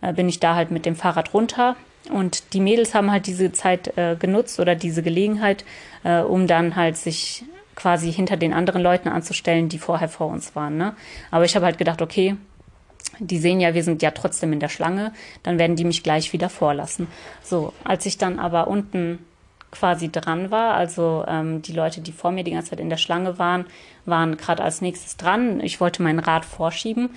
[0.00, 1.76] äh, bin ich da halt mit dem Fahrrad runter
[2.10, 5.66] und die Mädels haben halt diese Zeit äh, genutzt oder diese Gelegenheit,
[6.04, 10.54] äh, um dann halt sich quasi hinter den anderen Leuten anzustellen, die vorher vor uns
[10.54, 10.76] waren.
[10.76, 10.94] Ne?
[11.30, 12.36] Aber ich habe halt gedacht, okay,
[13.18, 16.32] die sehen ja, wir sind ja trotzdem in der Schlange, dann werden die mich gleich
[16.32, 17.06] wieder vorlassen.
[17.42, 19.18] So, als ich dann aber unten
[19.70, 22.96] quasi dran war, also ähm, die Leute, die vor mir die ganze Zeit in der
[22.96, 23.66] Schlange waren,
[24.04, 25.60] waren gerade als nächstes dran.
[25.60, 27.10] Ich wollte mein Rad vorschieben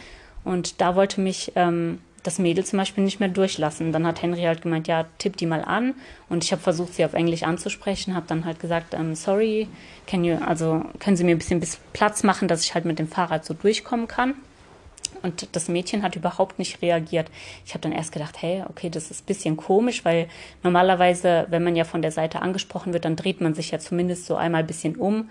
[0.44, 3.92] und da wollte mich ähm, das Mädel zum Beispiel nicht mehr durchlassen.
[3.92, 5.94] Dann hat Henry halt gemeint, ja, tipp die mal an.
[6.30, 9.68] Und ich habe versucht, sie auf Englisch anzusprechen, habe dann halt gesagt, um, ähm, sorry,
[10.12, 13.46] you, also können Sie mir ein bisschen Platz machen, dass ich halt mit dem Fahrrad
[13.46, 14.36] so durchkommen kann.
[15.22, 17.30] Und das Mädchen hat überhaupt nicht reagiert.
[17.66, 20.28] Ich habe dann erst gedacht, hey, okay, das ist ein bisschen komisch, weil
[20.64, 24.26] normalerweise, wenn man ja von der Seite angesprochen wird, dann dreht man sich ja zumindest
[24.26, 25.30] so einmal ein bisschen um.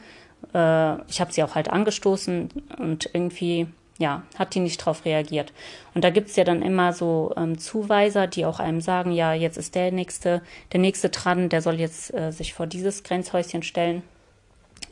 [0.54, 3.66] Äh, ich habe sie auch halt angestoßen und irgendwie
[3.98, 5.52] ja, hat die nicht drauf reagiert.
[5.94, 9.58] Und da gibt's ja dann immer so ähm, Zuweiser, die auch einem sagen, ja, jetzt
[9.58, 14.02] ist der nächste, der nächste dran, der soll jetzt äh, sich vor dieses Grenzhäuschen stellen.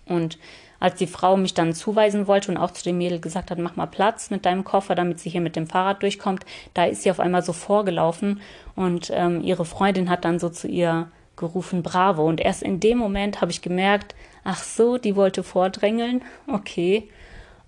[0.07, 0.39] Und
[0.81, 3.77] als die Frau mich dann zuweisen wollte und auch zu dem Mädel gesagt hat, mach
[3.77, 7.11] mal Platz mit deinem Koffer, damit sie hier mit dem Fahrrad durchkommt, da ist sie
[7.11, 8.41] auf einmal so vorgelaufen
[8.77, 12.27] und ähm, ihre Freundin hat dann so zu ihr gerufen, bravo.
[12.27, 17.09] Und erst in dem Moment habe ich gemerkt, ach so, die wollte vordrängeln, okay.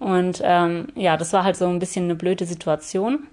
[0.02, 3.28] Und ähm, ja, das war halt so ein bisschen eine blöde Situation.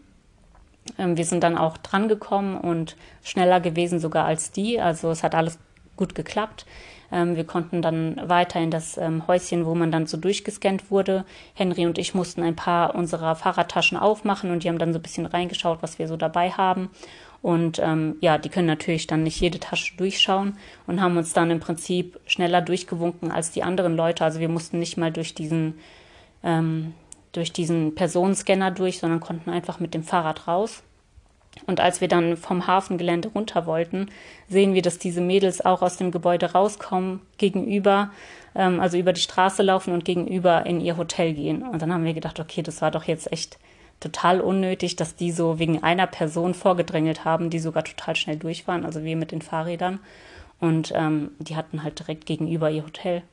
[1.00, 4.80] Ähm, wir sind dann auch drangekommen und schneller gewesen sogar als die.
[4.80, 5.58] Also es hat alles
[5.98, 6.68] gut geklappt.
[7.12, 11.26] Ähm, wir konnten dann weiter in das ähm, Häuschen, wo man dann so durchgescannt wurde.
[11.56, 15.02] Henry und ich mussten ein paar unserer Fahrradtaschen aufmachen und die haben dann so ein
[15.02, 16.92] bisschen reingeschaut, was wir so dabei haben.
[17.42, 20.56] Und ähm, ja, die können natürlich dann nicht jede Tasche durchschauen
[20.86, 24.24] und haben uns dann im Prinzip schneller durchgewunken als die anderen Leute.
[24.24, 25.74] Also wir mussten nicht mal durch diesen
[26.44, 26.94] ähm,
[27.32, 30.84] durch diesen Personenscanner durch, sondern konnten einfach mit dem Fahrrad raus.
[31.66, 34.10] Und als wir dann vom Hafengelände runter wollten,
[34.48, 38.12] sehen wir, dass diese Mädels auch aus dem Gebäude rauskommen, gegenüber,
[38.56, 41.64] ähm, also über die Straße laufen und gegenüber in ihr Hotel gehen.
[41.64, 43.58] Und dann haben wir gedacht, okay, das war doch jetzt echt
[44.00, 48.68] total unnötig, dass die so wegen einer Person vorgedrängelt haben, die sogar total schnell durch
[48.68, 50.00] waren, also wir mit den Fahrrädern.
[50.62, 53.24] Und ähm, die hatten halt direkt gegenüber ihr Hotel.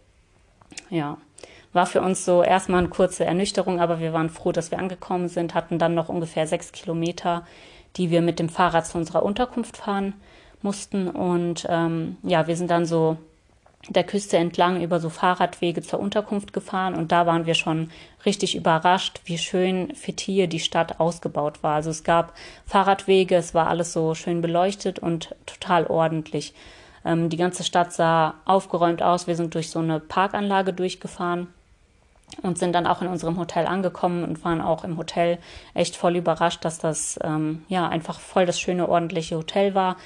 [0.90, 1.18] Ja
[1.76, 5.28] war für uns so erstmal eine kurze Ernüchterung, aber wir waren froh, dass wir angekommen
[5.28, 7.46] sind, hatten dann noch ungefähr sechs Kilometer,
[7.96, 10.14] die wir mit dem Fahrrad zu unserer Unterkunft fahren
[10.62, 11.08] mussten.
[11.08, 13.16] Und ähm, ja, wir sind dann so
[13.88, 17.90] der Küste entlang über so Fahrradwege zur Unterkunft gefahren und da waren wir schon
[18.24, 21.76] richtig überrascht, wie schön Fethiye die Stadt ausgebaut war.
[21.76, 22.34] Also es gab
[22.66, 26.52] Fahrradwege, es war alles so schön beleuchtet und total ordentlich.
[27.04, 29.28] Ähm, die ganze Stadt sah aufgeräumt aus.
[29.28, 31.46] Wir sind durch so eine Parkanlage durchgefahren
[32.42, 35.38] und sind dann auch in unserem Hotel angekommen und waren auch im Hotel
[35.74, 39.96] echt voll überrascht, dass das ähm, ja einfach voll das schöne, ordentliche Hotel war.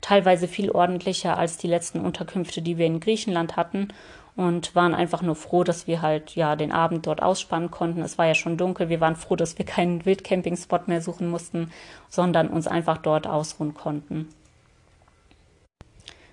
[0.00, 3.88] Teilweise viel ordentlicher als die letzten Unterkünfte, die wir in Griechenland hatten
[4.36, 8.02] und waren einfach nur froh, dass wir halt ja den Abend dort ausspannen konnten.
[8.02, 8.90] Es war ja schon dunkel.
[8.90, 11.70] Wir waren froh, dass wir keinen Wildcamping-Spot mehr suchen mussten,
[12.10, 14.28] sondern uns einfach dort ausruhen konnten.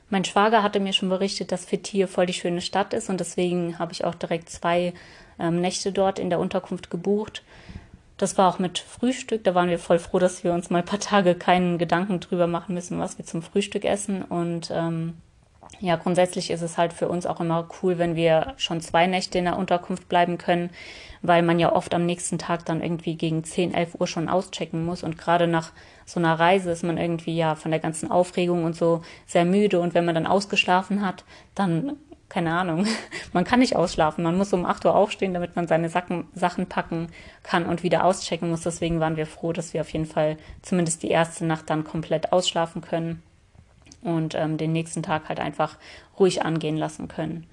[0.10, 3.79] Mein Schwager hatte mir schon berichtet, dass Fethiye voll die schöne Stadt ist und deswegen
[3.79, 4.93] habe ich auch direkt zwei
[5.39, 7.43] ähm, Nächte dort in der Unterkunft gebucht.
[8.17, 9.43] Das war auch mit Frühstück.
[9.43, 12.48] Da waren wir voll froh, dass wir uns mal ein paar Tage keinen Gedanken drüber
[12.48, 14.22] machen müssen, was wir zum Frühstück essen.
[14.22, 15.15] Und ähm,
[15.80, 19.38] ja, grundsätzlich ist es halt für uns auch immer cool, wenn wir schon zwei Nächte
[19.38, 20.69] in der Unterkunft bleiben können,
[21.22, 24.86] weil man ja oft am nächsten Tag dann irgendwie gegen 10, 11 Uhr schon auschecken
[24.86, 25.04] muss.
[25.04, 25.72] Und gerade nach
[26.06, 29.80] so einer Reise ist man irgendwie ja von der ganzen Aufregung und so sehr müde.
[29.80, 31.98] Und wenn man dann ausgeschlafen hat, dann
[32.34, 32.88] keine Ahnung,
[33.34, 34.24] man kann nicht ausschlafen.
[34.24, 37.10] Man muss um 8 Uhr aufstehen, damit man seine Sachen, Sachen packen
[37.43, 38.62] kann und wieder auschecken muss.
[38.62, 42.34] Deswegen waren wir froh, dass wir auf jeden Fall zumindest die erste Nacht dann komplett
[42.34, 43.22] ausschlafen können
[44.02, 45.78] und ähm, den nächsten Tag halt einfach
[46.19, 47.46] ruhig angehen lassen können.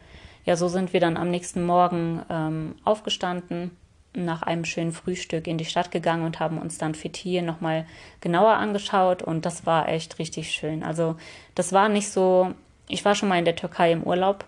[0.47, 3.73] Ja, so sind wir dann am nächsten Morgen ähm, aufgestanden,
[4.14, 7.87] nach einem schönen Frühstück in die Stadt gegangen und haben uns dann Fethiye nochmal
[8.23, 10.83] genauer angeschaut und das war echt richtig schön.
[10.83, 11.16] Also
[11.55, 12.55] das war nicht so,
[12.88, 14.47] ich war schon mal in der Türkei im Urlaub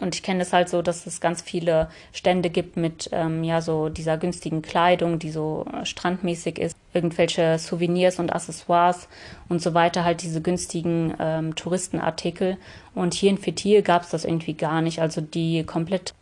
[0.00, 3.60] und ich kenne es halt so, dass es ganz viele Stände gibt mit ähm, ja
[3.60, 9.08] so dieser günstigen Kleidung, die so äh, strandmäßig ist, irgendwelche Souvenirs und Accessoires
[9.48, 12.56] und so weiter, halt diese günstigen ähm, Touristenartikel.
[12.94, 15.00] Und hier in Fethiye gab es das irgendwie gar nicht.
[15.00, 16.14] Also die komplett,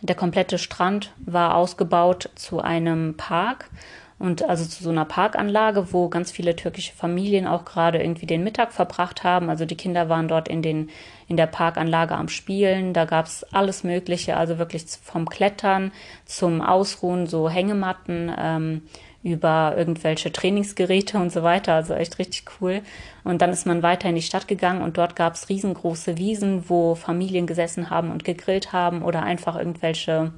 [0.00, 3.70] der komplette Strand war ausgebaut zu einem Park
[4.20, 8.44] und also zu so einer Parkanlage, wo ganz viele türkische Familien auch gerade irgendwie den
[8.44, 9.48] Mittag verbracht haben.
[9.48, 10.90] Also die Kinder waren dort in den
[11.26, 12.92] in der Parkanlage am Spielen.
[12.92, 15.90] Da gab's alles Mögliche, also wirklich vom Klettern
[16.26, 18.30] zum Ausruhen, so Hängematten.
[18.38, 18.82] Ähm,
[19.22, 21.74] über irgendwelche Trainingsgeräte und so weiter.
[21.74, 22.80] Also echt richtig cool.
[23.22, 26.94] Und dann ist man weiter in die Stadt gegangen und dort gab's riesengroße Wiesen, wo
[26.94, 30.32] Familien gesessen haben und gegrillt haben oder einfach irgendwelche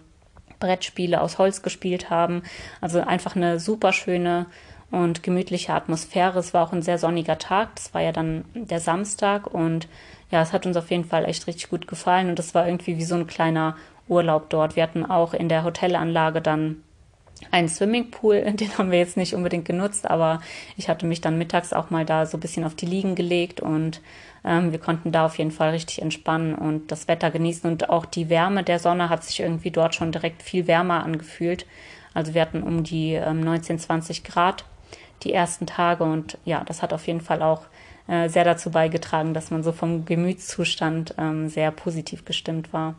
[0.62, 2.42] Brettspiele aus Holz gespielt haben.
[2.80, 4.46] Also einfach eine super schöne
[4.92, 6.38] und gemütliche Atmosphäre.
[6.38, 7.74] Es war auch ein sehr sonniger Tag.
[7.74, 9.88] Das war ja dann der Samstag und
[10.30, 12.96] ja, es hat uns auf jeden Fall echt richtig gut gefallen und es war irgendwie
[12.96, 13.76] wie so ein kleiner
[14.08, 14.76] Urlaub dort.
[14.76, 16.82] Wir hatten auch in der Hotelanlage dann
[17.50, 20.40] einen Swimmingpool, den haben wir jetzt nicht unbedingt genutzt, aber
[20.76, 23.60] ich hatte mich dann mittags auch mal da so ein bisschen auf die Liegen gelegt
[23.60, 24.00] und
[24.44, 28.28] wir konnten da auf jeden Fall richtig entspannen und das Wetter genießen und auch die
[28.28, 31.64] Wärme der Sonne hat sich irgendwie dort schon direkt viel wärmer angefühlt.
[32.12, 34.64] Also wir hatten um die ähm, 19, 20 Grad
[35.22, 37.62] die ersten Tage und ja, das hat auf jeden Fall auch
[38.08, 42.96] äh, sehr dazu beigetragen, dass man so vom Gemütszustand ähm, sehr positiv gestimmt war.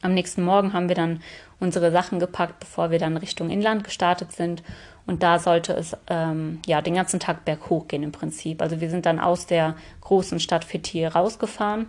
[0.00, 1.22] Am nächsten Morgen haben wir dann
[1.60, 4.64] unsere Sachen gepackt, bevor wir dann Richtung Inland gestartet sind.
[5.06, 8.62] Und da sollte es ähm, ja den ganzen Tag berghoch gehen im Prinzip.
[8.62, 11.86] Also wir sind dann aus der großen Stadt Fethiye rausgefahren.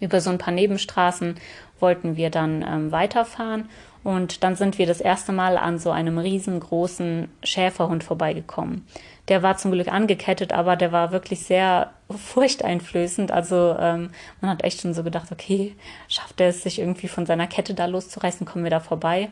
[0.00, 1.36] Über so ein paar Nebenstraßen
[1.80, 3.68] wollten wir dann ähm, weiterfahren.
[4.02, 8.86] Und dann sind wir das erste Mal an so einem riesengroßen Schäferhund vorbeigekommen.
[9.28, 13.32] Der war zum Glück angekettet, aber der war wirklich sehr furchteinflößend.
[13.32, 14.10] Also ähm,
[14.42, 15.74] man hat echt schon so gedacht, okay,
[16.08, 19.30] schafft er es sich irgendwie von seiner Kette da loszureißen, kommen wir da vorbei.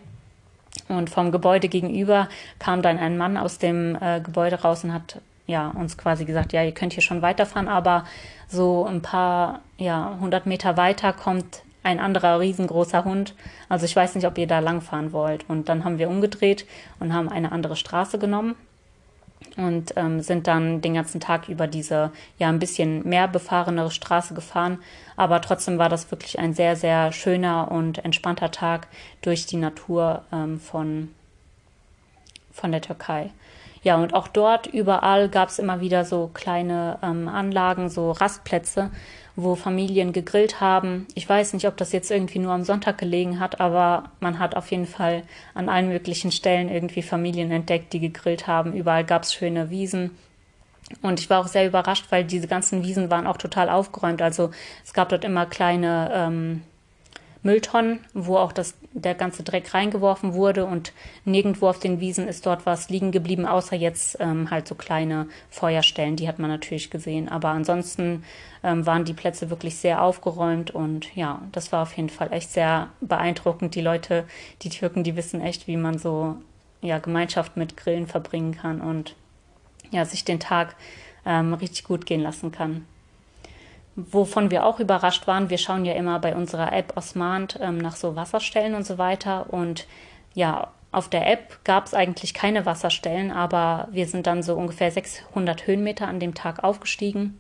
[0.92, 2.28] Und vom Gebäude gegenüber
[2.59, 6.52] kam dann ein Mann aus dem äh, Gebäude raus und hat ja uns quasi gesagt,
[6.52, 8.05] ja, ihr könnt hier schon weiterfahren, aber
[8.48, 13.35] so ein paar ja 100 Meter weiter kommt ein anderer riesengroßer Hund.
[13.68, 15.48] Also ich weiß nicht, ob ihr da langfahren wollt.
[15.48, 16.66] Und dann haben wir umgedreht
[17.00, 18.55] und haben eine andere Straße genommen
[19.57, 24.35] und ähm, sind dann den ganzen Tag über diese ja ein bisschen mehr befahrenere Straße
[24.35, 24.78] gefahren.
[25.16, 28.88] Aber trotzdem war das wirklich ein sehr, sehr schöner und entspannter Tag
[29.20, 31.14] durch die Natur ähm, von,
[32.52, 33.31] von der Türkei.
[33.83, 38.90] Ja, und auch dort überall gab es immer wieder so kleine ähm, Anlagen, so Rastplätze,
[39.34, 41.06] wo Familien gegrillt haben.
[41.14, 44.56] Ich weiß nicht, ob das jetzt irgendwie nur am Sonntag gelegen hat, aber man hat
[44.56, 45.22] auf jeden Fall
[45.54, 48.74] an allen möglichen Stellen irgendwie Familien entdeckt, die gegrillt haben.
[48.74, 50.10] Überall gab es schöne Wiesen.
[51.00, 54.20] Und ich war auch sehr überrascht, weil diese ganzen Wiesen waren auch total aufgeräumt.
[54.20, 54.50] Also
[54.84, 56.62] es gab dort immer kleine ähm,
[57.42, 60.92] Mülltonnen, wo auch das, der ganze Dreck reingeworfen wurde und
[61.24, 65.28] nirgendwo auf den Wiesen ist dort was liegen geblieben, außer jetzt ähm, halt so kleine
[65.50, 67.28] Feuerstellen, die hat man natürlich gesehen.
[67.28, 68.24] Aber ansonsten
[68.62, 72.50] ähm, waren die Plätze wirklich sehr aufgeräumt und ja, das war auf jeden Fall echt
[72.50, 73.74] sehr beeindruckend.
[73.74, 74.24] Die Leute,
[74.62, 76.37] die Türken, die wissen echt, wie man so
[76.81, 79.14] ja, Gemeinschaft mit Grillen verbringen kann und
[79.90, 80.74] ja, sich den Tag
[81.24, 82.87] ähm, richtig gut gehen lassen kann.
[83.94, 87.96] Wovon wir auch überrascht waren, wir schauen ja immer bei unserer App Osmand ähm, nach
[87.96, 89.52] so Wasserstellen und so weiter.
[89.52, 89.87] Und
[90.33, 94.90] ja, auf der App gab es eigentlich keine Wasserstellen, aber wir sind dann so ungefähr
[94.90, 97.38] 600 Höhenmeter an dem Tag aufgestiegen.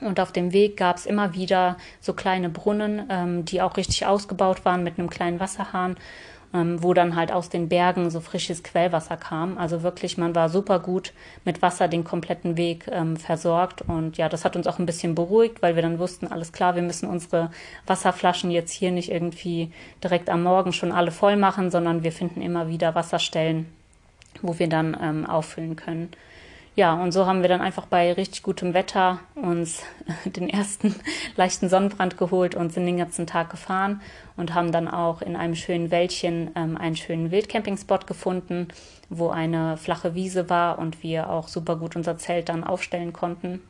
[0.00, 4.06] Und auf dem Weg gab es immer wieder so kleine Brunnen, ähm, die auch richtig
[4.06, 5.96] ausgebaut waren mit einem kleinen Wasserhahn
[6.54, 9.58] ähm, wo dann halt aus den Bergen so frisches Quellwasser kam.
[9.58, 11.12] Also wirklich, man war super gut
[11.44, 13.82] mit Wasser den kompletten Weg ähm, versorgt.
[13.82, 16.76] Und ja, das hat uns auch ein bisschen beruhigt, weil wir dann wussten, alles klar,
[16.76, 17.50] wir müssen unsere
[17.86, 22.40] Wasserflaschen jetzt hier nicht irgendwie direkt am Morgen schon alle voll machen, sondern wir finden
[22.40, 23.66] immer wieder Wasserstellen,
[24.40, 26.10] wo wir dann ähm, auffüllen können.
[26.76, 29.84] Ja, und so haben wir dann einfach bei richtig gutem Wetter uns
[30.24, 30.94] den ersten
[31.36, 34.00] leichten Sonnenbrand geholt und sind den ganzen Tag gefahren
[34.36, 38.68] und haben dann auch in einem schönen Wäldchen ähm, einen schönen Wildcampingspot gefunden,
[39.08, 43.62] wo eine flache Wiese war und wir auch super gut unser Zelt dann aufstellen konnten.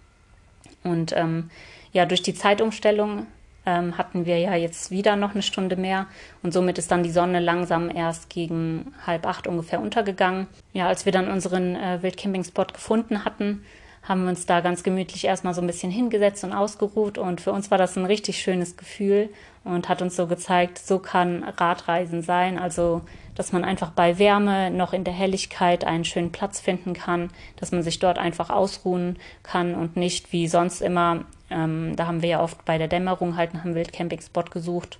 [0.82, 1.50] Und ähm,
[1.92, 3.26] ja, durch die Zeitumstellung
[3.66, 6.06] ähm, hatten wir ja jetzt wieder noch eine Stunde mehr.
[6.42, 10.46] Und somit ist dann die Sonne langsam erst gegen halb acht ungefähr untergegangen.
[10.72, 13.64] Ja, als wir dann unseren äh, Wildcamping-Spot gefunden hatten,
[14.02, 17.16] haben wir uns da ganz gemütlich erstmal so ein bisschen hingesetzt und ausgeruht.
[17.16, 19.30] Und für uns war das ein richtig schönes Gefühl
[19.64, 23.00] und hat uns so gezeigt, so kann Radreisen sein, also
[23.34, 27.72] dass man einfach bei Wärme noch in der Helligkeit einen schönen Platz finden kann, dass
[27.72, 32.28] man sich dort einfach ausruhen kann und nicht wie sonst immer ähm, da haben wir
[32.28, 34.98] ja oft bei der Dämmerung halt nach einem Wildcamping-Spot gesucht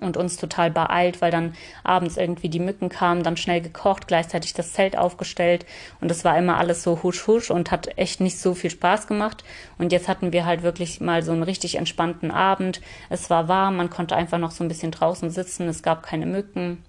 [0.00, 4.54] und uns total beeilt, weil dann abends irgendwie die Mücken kamen, dann schnell gekocht, gleichzeitig
[4.54, 5.66] das Zelt aufgestellt.
[6.00, 9.06] Und das war immer alles so husch husch und hat echt nicht so viel Spaß
[9.06, 9.44] gemacht.
[9.78, 12.80] Und jetzt hatten wir halt wirklich mal so einen richtig entspannten Abend.
[13.08, 16.26] Es war warm, man konnte einfach noch so ein bisschen draußen sitzen, es gab keine
[16.26, 16.82] Mücken.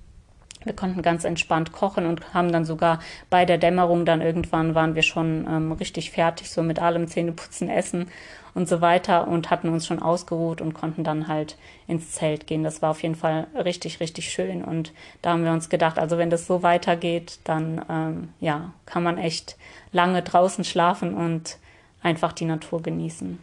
[0.63, 4.95] Wir konnten ganz entspannt kochen und haben dann sogar bei der Dämmerung dann irgendwann waren
[4.95, 8.07] wir schon ähm, richtig fertig, so mit allem Zähneputzen, Essen
[8.55, 12.63] und so weiter und hatten uns schon ausgeruht und konnten dann halt ins Zelt gehen.
[12.63, 16.17] Das war auf jeden Fall richtig, richtig schön und da haben wir uns gedacht, also
[16.17, 19.57] wenn das so weitergeht, dann ähm, ja, kann man echt
[19.91, 21.59] lange draußen schlafen und
[22.01, 23.37] einfach die Natur genießen.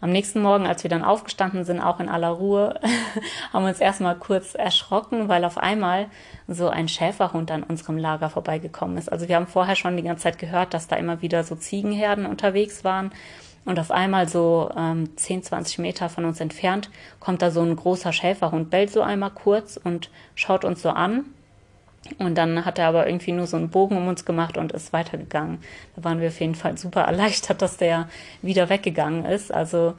[0.00, 2.78] Am nächsten Morgen, als wir dann aufgestanden sind, auch in aller Ruhe,
[3.52, 6.06] haben wir uns erstmal kurz erschrocken, weil auf einmal
[6.48, 9.10] so ein Schäferhund an unserem Lager vorbeigekommen ist.
[9.10, 12.26] Also wir haben vorher schon die ganze Zeit gehört, dass da immer wieder so Ziegenherden
[12.26, 13.12] unterwegs waren.
[13.64, 17.74] Und auf einmal so ähm, 10, 20 Meter von uns entfernt kommt da so ein
[17.74, 21.24] großer Schäferhund, bellt so einmal kurz und schaut uns so an
[22.18, 24.92] und dann hat er aber irgendwie nur so einen Bogen um uns gemacht und ist
[24.92, 25.58] weitergegangen.
[25.94, 28.08] Da waren wir auf jeden Fall super erleichtert, dass der
[28.42, 29.52] wieder weggegangen ist.
[29.52, 29.94] Also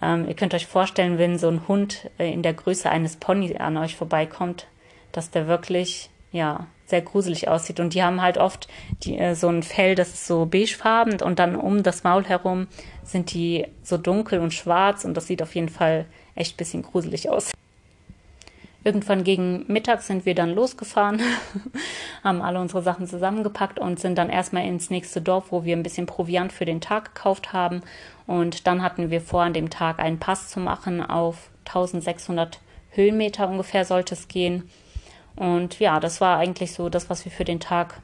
[0.00, 3.56] ähm, ihr könnt euch vorstellen, wenn so ein Hund äh, in der Größe eines Pony
[3.56, 4.66] an euch vorbeikommt,
[5.12, 7.80] dass der wirklich ja sehr gruselig aussieht.
[7.80, 8.68] Und die haben halt oft
[9.02, 12.68] die, äh, so ein Fell, das ist so beigefarben und dann um das Maul herum
[13.02, 17.28] sind die so dunkel und schwarz und das sieht auf jeden Fall echt bisschen gruselig
[17.28, 17.52] aus.
[18.84, 21.20] Irgendwann gegen Mittag sind wir dann losgefahren,
[22.24, 25.84] haben alle unsere Sachen zusammengepackt und sind dann erstmal ins nächste Dorf, wo wir ein
[25.84, 27.82] bisschen Proviant für den Tag gekauft haben.
[28.26, 31.00] Und dann hatten wir vor, an dem Tag einen Pass zu machen.
[31.00, 32.58] Auf 1600
[32.90, 34.68] Höhenmeter ungefähr sollte es gehen.
[35.36, 38.00] Und ja, das war eigentlich so das, was wir für den Tag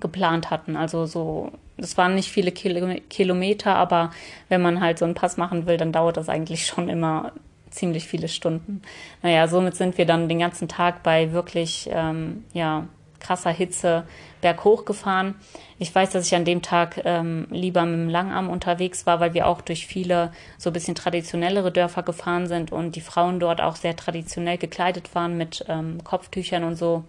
[0.00, 0.76] geplant hatten.
[0.76, 4.10] Also so, es waren nicht viele Kilometer, aber
[4.48, 7.32] wenn man halt so einen Pass machen will, dann dauert das eigentlich schon immer
[7.72, 8.82] ziemlich viele Stunden.
[9.22, 12.86] Naja, somit sind wir dann den ganzen Tag bei wirklich ähm, ja,
[13.22, 14.04] krasser Hitze
[14.40, 15.36] berghoch gefahren.
[15.78, 19.34] Ich weiß, dass ich an dem Tag ähm, lieber mit dem Langarm unterwegs war, weil
[19.34, 23.60] wir auch durch viele so ein bisschen traditionellere Dörfer gefahren sind und die Frauen dort
[23.60, 27.04] auch sehr traditionell gekleidet waren mit ähm, Kopftüchern und so.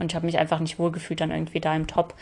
[0.00, 2.14] Und ich habe mich einfach nicht wohlgefühlt, dann irgendwie da im Top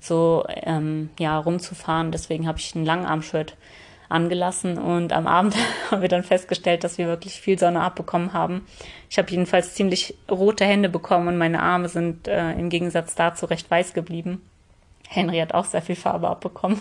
[0.00, 2.12] so ähm, ja rumzufahren.
[2.12, 3.56] Deswegen habe ich ein Langarm-Shirt
[4.08, 5.56] angelassen und am Abend
[5.90, 8.66] haben wir dann festgestellt, dass wir wirklich viel Sonne abbekommen haben.
[9.10, 13.46] Ich habe jedenfalls ziemlich rote Hände bekommen und meine Arme sind äh, im Gegensatz dazu
[13.46, 14.42] recht weiß geblieben.
[15.08, 16.80] Henry hat auch sehr viel Farbe abbekommen.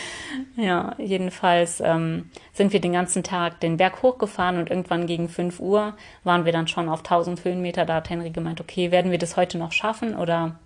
[0.56, 5.60] ja, jedenfalls ähm, sind wir den ganzen Tag den Berg hochgefahren und irgendwann gegen 5
[5.60, 5.94] Uhr
[6.24, 7.84] waren wir dann schon auf 1000 Höhenmeter.
[7.84, 10.56] Da hat Henry gemeint, okay, werden wir das heute noch schaffen oder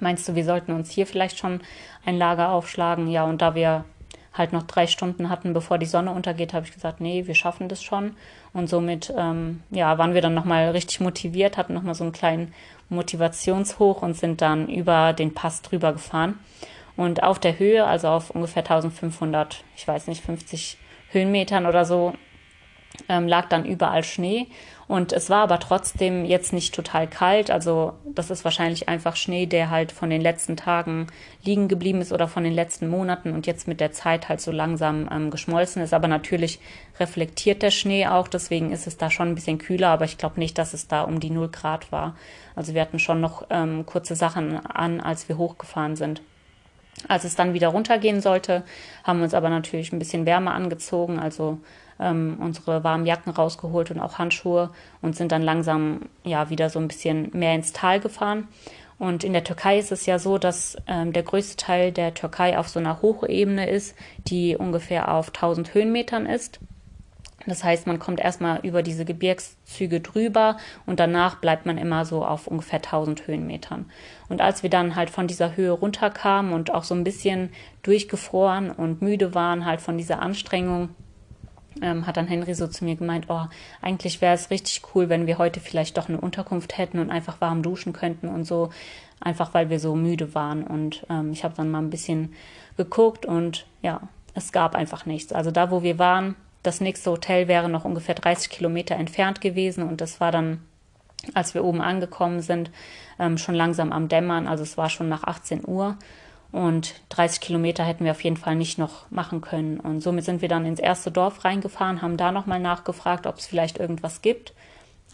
[0.00, 1.60] meinst du, wir sollten uns hier vielleicht schon
[2.04, 3.08] ein Lager aufschlagen?
[3.08, 3.84] Ja, und da wir
[4.34, 7.68] halt noch drei Stunden hatten, bevor die Sonne untergeht, habe ich gesagt, nee, wir schaffen
[7.68, 8.16] das schon.
[8.52, 12.54] Und somit, ähm, ja, waren wir dann nochmal richtig motiviert, hatten nochmal so einen kleinen
[12.88, 16.38] Motivationshoch und sind dann über den Pass drüber gefahren.
[16.96, 20.78] Und auf der Höhe, also auf ungefähr 1500, ich weiß nicht, 50
[21.10, 22.14] Höhenmetern oder so,
[23.08, 24.48] ähm, lag dann überall Schnee.
[24.88, 27.50] Und es war aber trotzdem jetzt nicht total kalt.
[27.50, 31.06] Also das ist wahrscheinlich einfach Schnee, der halt von den letzten Tagen
[31.44, 34.50] liegen geblieben ist oder von den letzten Monaten und jetzt mit der Zeit halt so
[34.50, 35.94] langsam ähm, geschmolzen ist.
[35.94, 36.60] Aber natürlich
[36.98, 38.28] reflektiert der Schnee auch.
[38.28, 39.88] Deswegen ist es da schon ein bisschen kühler.
[39.88, 42.16] Aber ich glaube nicht, dass es da um die 0 Grad war.
[42.54, 46.22] Also wir hatten schon noch ähm, kurze Sachen an, als wir hochgefahren sind.
[47.08, 48.64] Als es dann wieder runtergehen sollte,
[49.02, 51.58] haben wir uns aber natürlich ein bisschen wärmer angezogen, also
[52.02, 56.78] ähm, unsere warmen Jacken rausgeholt und auch Handschuhe und sind dann langsam ja wieder so
[56.78, 58.48] ein bisschen mehr ins Tal gefahren.
[58.98, 62.58] Und in der Türkei ist es ja so, dass ähm, der größte Teil der Türkei
[62.58, 63.96] auf so einer Hochebene ist,
[64.28, 66.60] die ungefähr auf 1000 Höhenmetern ist.
[67.46, 72.24] Das heißt, man kommt erstmal über diese Gebirgszüge drüber und danach bleibt man immer so
[72.24, 73.90] auf ungefähr 1000 Höhenmetern.
[74.28, 77.50] Und als wir dann halt von dieser Höhe runterkamen und auch so ein bisschen
[77.82, 80.90] durchgefroren und müde waren halt von dieser Anstrengung,
[81.80, 83.46] ähm, hat dann Henry so zu mir gemeint, oh,
[83.80, 87.40] eigentlich wäre es richtig cool, wenn wir heute vielleicht doch eine Unterkunft hätten und einfach
[87.40, 88.70] warm duschen könnten und so,
[89.20, 90.64] einfach weil wir so müde waren.
[90.64, 92.34] Und ähm, ich habe dann mal ein bisschen
[92.76, 94.00] geguckt und ja,
[94.34, 95.32] es gab einfach nichts.
[95.32, 99.82] Also da, wo wir waren, das nächste Hotel wäre noch ungefähr 30 Kilometer entfernt gewesen
[99.82, 100.60] und das war dann,
[101.34, 102.70] als wir oben angekommen sind,
[103.18, 104.46] ähm, schon langsam am Dämmern.
[104.46, 105.96] Also es war schon nach 18 Uhr
[106.52, 109.80] und 30 Kilometer hätten wir auf jeden Fall nicht noch machen können.
[109.80, 113.46] Und somit sind wir dann ins erste Dorf reingefahren, haben da nochmal nachgefragt, ob es
[113.46, 114.52] vielleicht irgendwas gibt.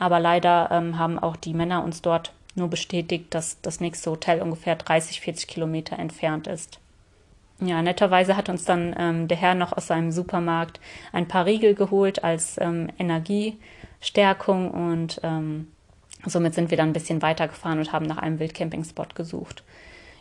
[0.00, 4.42] Aber leider ähm, haben auch die Männer uns dort nur bestätigt, dass das nächste Hotel
[4.42, 6.80] ungefähr 30, 40 Kilometer entfernt ist.
[7.60, 10.80] Ja, netterweise hat uns dann ähm, der Herr noch aus seinem Supermarkt
[11.12, 15.68] ein paar Riegel geholt als ähm, Energiestärkung und ähm,
[16.24, 19.64] somit sind wir dann ein bisschen weitergefahren und haben nach einem Wildcampingspot gesucht.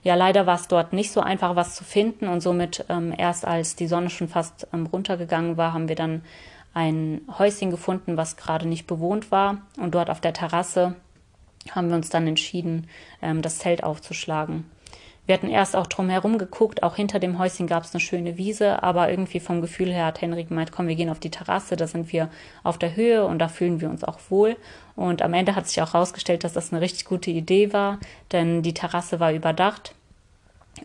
[0.04, 3.46] Ja, leider war es dort nicht so einfach, was zu finden und somit ähm, erst
[3.46, 6.22] als die Sonne schon fast ähm, runtergegangen war, haben wir dann
[6.74, 10.96] ein Häuschen gefunden, was gerade nicht bewohnt war und dort auf der Terrasse
[11.72, 12.88] haben wir uns dann entschieden,
[13.22, 14.66] ähm, das Zelt aufzuschlagen.
[15.28, 18.82] Wir hatten erst auch drumherum geguckt, auch hinter dem Häuschen gab es eine schöne Wiese,
[18.82, 21.86] aber irgendwie vom Gefühl her hat Henry gemeint, komm, wir gehen auf die Terrasse, da
[21.86, 22.30] sind wir
[22.64, 24.56] auf der Höhe und da fühlen wir uns auch wohl.
[24.96, 28.00] Und am Ende hat sich auch herausgestellt, dass das eine richtig gute Idee war,
[28.32, 29.94] denn die Terrasse war überdacht.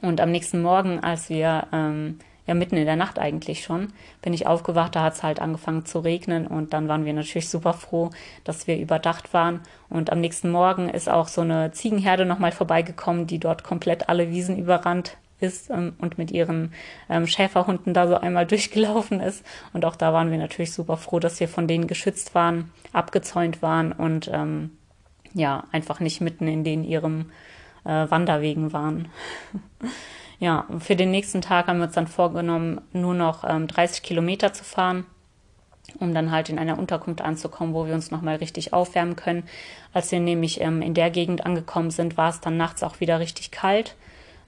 [0.01, 4.33] Und am nächsten Morgen, als wir ähm, ja mitten in der Nacht eigentlich schon, bin
[4.33, 7.73] ich aufgewacht, da hat es halt angefangen zu regnen und dann waren wir natürlich super
[7.73, 8.11] froh,
[8.45, 9.61] dass wir überdacht waren.
[9.89, 14.31] Und am nächsten Morgen ist auch so eine Ziegenherde nochmal vorbeigekommen, die dort komplett alle
[14.31, 16.73] Wiesen überrannt ist ähm, und mit ihren
[17.09, 19.45] ähm, Schäferhunden da so einmal durchgelaufen ist.
[19.73, 23.63] Und auch da waren wir natürlich super froh, dass wir von denen geschützt waren, abgezäunt
[23.63, 24.71] waren und ähm,
[25.35, 27.31] ja, einfach nicht mitten in den ihrem
[27.85, 29.09] äh, Wanderwegen waren.
[30.43, 34.53] Ja, für den nächsten Tag haben wir uns dann vorgenommen, nur noch ähm, 30 Kilometer
[34.53, 35.07] zu fahren,
[36.01, 39.45] um dann halt in einer Unterkunft anzukommen, wo wir uns nochmal richtig aufwärmen können.
[39.93, 43.21] Als wir nämlich ähm, in der Gegend angekommen sind, war es dann nachts auch wieder
[43.21, 43.95] richtig kalt,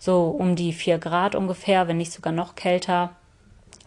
[0.01, 3.11] so um die 4 Grad ungefähr, wenn nicht sogar noch kälter.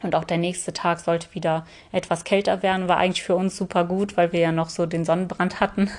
[0.02, 2.88] Und auch der nächste Tag sollte wieder etwas kälter werden.
[2.88, 5.90] War eigentlich für uns super gut, weil wir ja noch so den Sonnenbrand hatten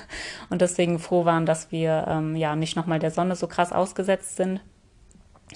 [0.49, 4.37] und deswegen froh waren, dass wir ähm, ja nicht nochmal der Sonne so krass ausgesetzt
[4.37, 4.59] sind.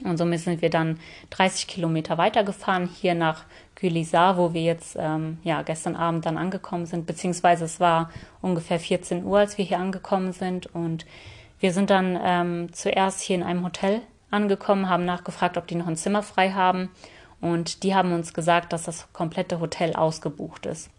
[0.04, 5.38] Und somit sind wir dann 30 Kilometer weitergefahren, hier nach Gülisar, wo wir jetzt ähm,
[5.44, 8.10] ja, gestern Abend dann angekommen sind, beziehungsweise es war
[8.42, 10.68] ungefähr 14 Uhr, als wir hier angekommen sind.
[10.68, 11.06] Und
[11.60, 15.88] wir sind dann ähm, zuerst hier in einem Hotel angekommen, haben nachgefragt, ob die noch
[15.88, 16.90] ein Zimmer frei haben.
[17.40, 20.90] Und die haben uns gesagt, dass das komplette Hotel ausgebucht ist.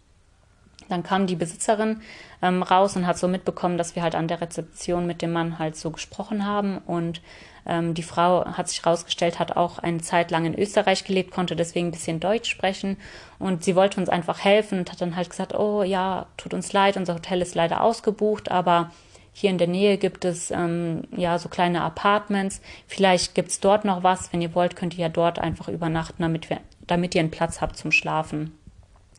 [0.89, 2.01] Dann kam die Besitzerin
[2.41, 5.59] ähm, raus und hat so mitbekommen, dass wir halt an der Rezeption mit dem Mann
[5.59, 6.77] halt so gesprochen haben.
[6.79, 7.21] Und
[7.65, 11.55] ähm, die Frau hat sich herausgestellt, hat auch eine Zeit lang in Österreich gelebt, konnte
[11.55, 12.97] deswegen ein bisschen Deutsch sprechen.
[13.39, 16.73] Und sie wollte uns einfach helfen und hat dann halt gesagt, oh ja, tut uns
[16.73, 18.91] leid, unser Hotel ist leider ausgebucht, aber
[19.37, 22.61] hier in der Nähe gibt es ähm, ja so kleine Apartments.
[22.87, 24.31] Vielleicht gibt's dort noch was.
[24.31, 27.59] Wenn ihr wollt, könnt ihr ja dort einfach übernachten, damit, wir, damit ihr einen Platz
[27.59, 28.57] habt zum Schlafen.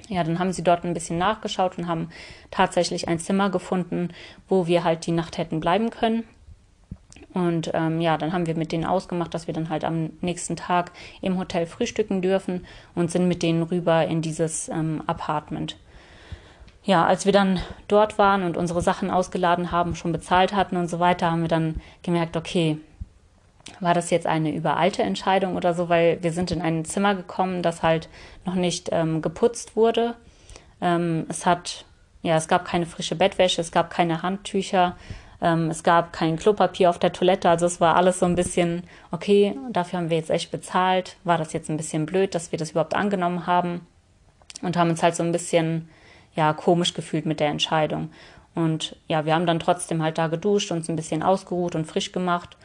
[0.09, 2.11] Ja, dann haben sie dort ein bisschen nachgeschaut und haben
[2.51, 4.11] tatsächlich ein Zimmer gefunden,
[4.49, 6.25] wo wir halt die Nacht hätten bleiben können.
[7.35, 10.57] Und ähm, ja, dann haben wir mit denen ausgemacht, dass wir dann halt am nächsten
[10.57, 15.77] Tag im Hotel frühstücken dürfen und sind mit denen rüber in dieses ähm, Apartment.
[16.83, 20.89] Ja, als wir dann dort waren und unsere Sachen ausgeladen haben, schon bezahlt hatten und
[20.89, 22.79] so weiter, haben wir dann gemerkt, okay,
[23.81, 27.62] war das jetzt eine überalte Entscheidung oder so, weil wir sind in ein Zimmer gekommen,
[27.62, 28.09] das halt
[28.45, 30.14] noch nicht ähm, geputzt wurde.
[30.81, 31.85] Ähm, es hat,
[32.23, 34.97] ja, es gab keine frische Bettwäsche, es gab keine Handtücher,
[35.41, 38.85] ähm, es gab kein Klopapier auf der Toilette, also es war alles so ein bisschen,
[39.11, 41.17] okay, dafür haben wir jetzt echt bezahlt.
[41.25, 43.87] War das jetzt ein bisschen blöd, dass wir das überhaupt angenommen haben
[44.62, 45.89] und haben uns halt so ein bisschen
[46.35, 48.11] ja komisch gefühlt mit der Entscheidung.
[48.55, 52.12] Und ja, wir haben dann trotzdem halt da geduscht, uns ein bisschen ausgeruht und frisch
[52.12, 52.57] gemacht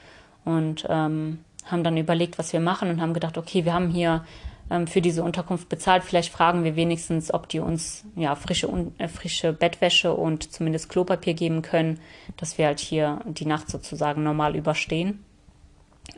[0.46, 4.26] und ähm, haben dann überlegt, was wir machen und haben gedacht, okay, wir haben hier
[4.70, 6.04] ähm, für diese Unterkunft bezahlt.
[6.04, 11.34] Vielleicht fragen wir wenigstens, ob die uns ja frische, äh, frische Bettwäsche und zumindest Klopapier
[11.34, 12.00] geben können,
[12.38, 15.24] dass wir halt hier die Nacht sozusagen normal überstehen.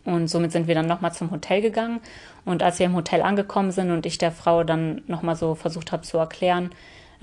[0.05, 1.99] Und somit sind wir dann nochmal zum Hotel gegangen.
[2.45, 5.91] Und als wir im Hotel angekommen sind und ich der Frau dann nochmal so versucht
[5.91, 6.71] habe zu erklären,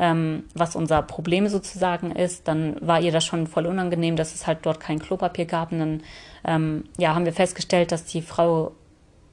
[0.00, 4.46] ähm, was unser Problem sozusagen ist, dann war ihr das schon voll unangenehm, dass es
[4.46, 5.72] halt dort kein Klopapier gab.
[5.72, 6.02] Und dann
[6.42, 8.72] ähm, ja, haben wir festgestellt, dass die Frau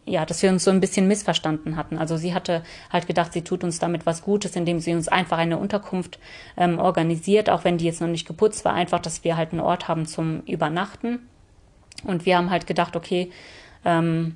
[0.09, 1.97] ja, dass wir uns so ein bisschen missverstanden hatten.
[1.97, 5.37] Also sie hatte halt gedacht, sie tut uns damit was Gutes, indem sie uns einfach
[5.37, 6.17] eine Unterkunft
[6.55, 9.59] ähm, organisiert, auch wenn die jetzt noch nicht geputzt war, einfach, dass wir halt einen
[9.59, 11.19] Ort haben zum Übernachten.
[12.05, 13.31] Und wir haben halt gedacht, okay,
[13.83, 14.35] ähm,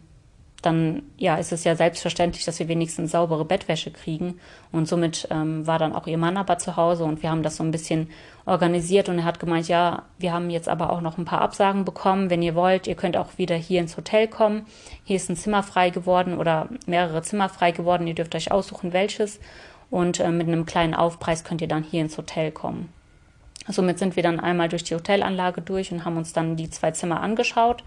[0.61, 4.39] dann ja, ist es ja selbstverständlich, dass wir wenigstens saubere Bettwäsche kriegen.
[4.71, 7.57] Und somit ähm, war dann auch ihr Mann aber zu Hause und wir haben das
[7.57, 8.09] so ein bisschen
[8.45, 11.83] organisiert und er hat gemeint, ja, wir haben jetzt aber auch noch ein paar Absagen
[11.83, 12.29] bekommen.
[12.29, 14.65] Wenn ihr wollt, ihr könnt auch wieder hier ins Hotel kommen.
[15.03, 18.05] Hier ist ein Zimmer frei geworden oder mehrere Zimmer frei geworden.
[18.07, 19.39] Ihr dürft euch aussuchen, welches.
[19.89, 22.89] Und äh, mit einem kleinen Aufpreis könnt ihr dann hier ins Hotel kommen.
[23.67, 26.91] Somit sind wir dann einmal durch die Hotelanlage durch und haben uns dann die zwei
[26.91, 27.83] Zimmer angeschaut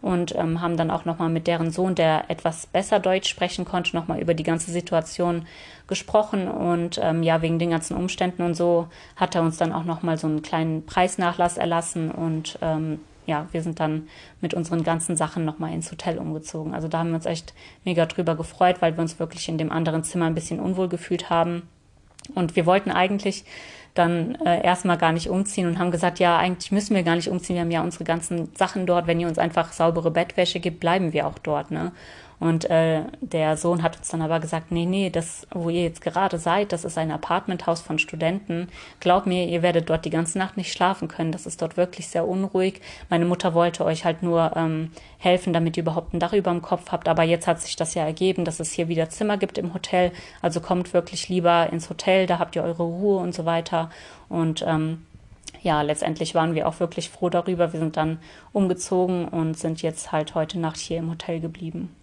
[0.00, 3.96] und ähm, haben dann auch nochmal mit deren Sohn, der etwas besser Deutsch sprechen konnte,
[3.96, 5.46] nochmal über die ganze Situation
[5.86, 9.84] gesprochen und ähm, ja, wegen den ganzen Umständen und so hat er uns dann auch
[9.84, 14.08] nochmal so einen kleinen Preisnachlass erlassen und ähm, ja, wir sind dann
[14.40, 16.74] mit unseren ganzen Sachen nochmal ins Hotel umgezogen.
[16.74, 17.52] Also da haben wir uns echt
[17.84, 21.28] mega drüber gefreut, weil wir uns wirklich in dem anderen Zimmer ein bisschen unwohl gefühlt
[21.28, 21.68] haben.
[22.34, 23.44] Und wir wollten eigentlich
[23.94, 27.28] dann äh, erstmal gar nicht umziehen und haben gesagt, ja, eigentlich müssen wir gar nicht
[27.28, 30.80] umziehen, wir haben ja unsere ganzen Sachen dort, wenn ihr uns einfach saubere Bettwäsche gibt,
[30.80, 31.92] bleiben wir auch dort, ne?
[32.40, 36.00] Und äh, der Sohn hat uns dann aber gesagt, nee, nee, das, wo ihr jetzt
[36.00, 38.68] gerade seid, das ist ein Apartmenthaus von Studenten.
[39.00, 41.32] Glaub mir, ihr werdet dort die ganze Nacht nicht schlafen können.
[41.32, 42.80] Das ist dort wirklich sehr unruhig.
[43.10, 46.62] Meine Mutter wollte euch halt nur ähm, helfen, damit ihr überhaupt ein Dach über dem
[46.62, 47.08] Kopf habt.
[47.08, 50.12] Aber jetzt hat sich das ja ergeben, dass es hier wieder Zimmer gibt im Hotel.
[50.40, 53.77] Also kommt wirklich lieber ins Hotel, da habt ihr eure Ruhe und so weiter.
[54.28, 55.06] Und ähm,
[55.62, 57.72] ja, letztendlich waren wir auch wirklich froh darüber.
[57.72, 58.18] Wir sind dann
[58.52, 61.94] umgezogen und sind jetzt halt heute Nacht hier im Hotel geblieben.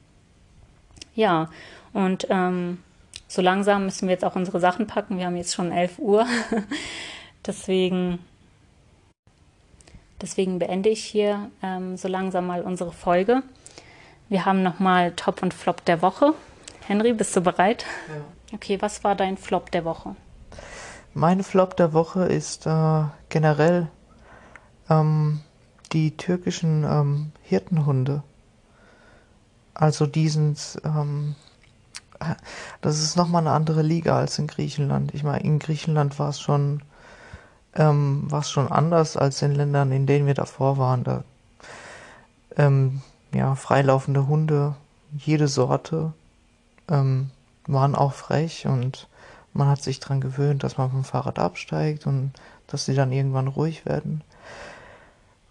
[1.15, 1.49] Ja,
[1.93, 2.80] und ähm,
[3.28, 5.17] so langsam müssen wir jetzt auch unsere Sachen packen.
[5.17, 6.26] Wir haben jetzt schon 11 Uhr.
[7.45, 8.19] deswegen,
[10.21, 13.43] deswegen beende ich hier ähm, so langsam mal unsere Folge.
[14.28, 16.34] Wir haben nochmal Top und Flop der Woche.
[16.88, 17.86] Henry, bist du bereit?
[18.09, 18.55] Ja.
[18.55, 20.15] Okay, was war dein Flop der Woche?
[21.18, 23.88] Mein Flop der Woche ist äh, generell
[24.89, 25.39] ähm,
[25.93, 28.22] die türkischen ähm, Hirtenhunde.
[29.74, 31.36] Also diesen, ähm,
[32.82, 35.13] das ist nochmal eine andere Liga als in Griechenland.
[35.13, 36.82] Ich meine, in Griechenland war es schon,
[37.76, 41.05] ähm, schon anders als in Ländern, in denen wir davor waren.
[41.05, 41.24] Da,
[42.57, 43.01] ähm,
[43.34, 44.76] ja, freilaufende Hunde,
[45.16, 46.11] jede Sorte,
[46.89, 47.32] ähm,
[47.68, 49.07] waren auch frech und
[49.56, 52.34] man hat sich daran gewöhnt, dass man vom Fahrrad absteigt und
[52.68, 54.22] dass sie dann irgendwann ruhig werden.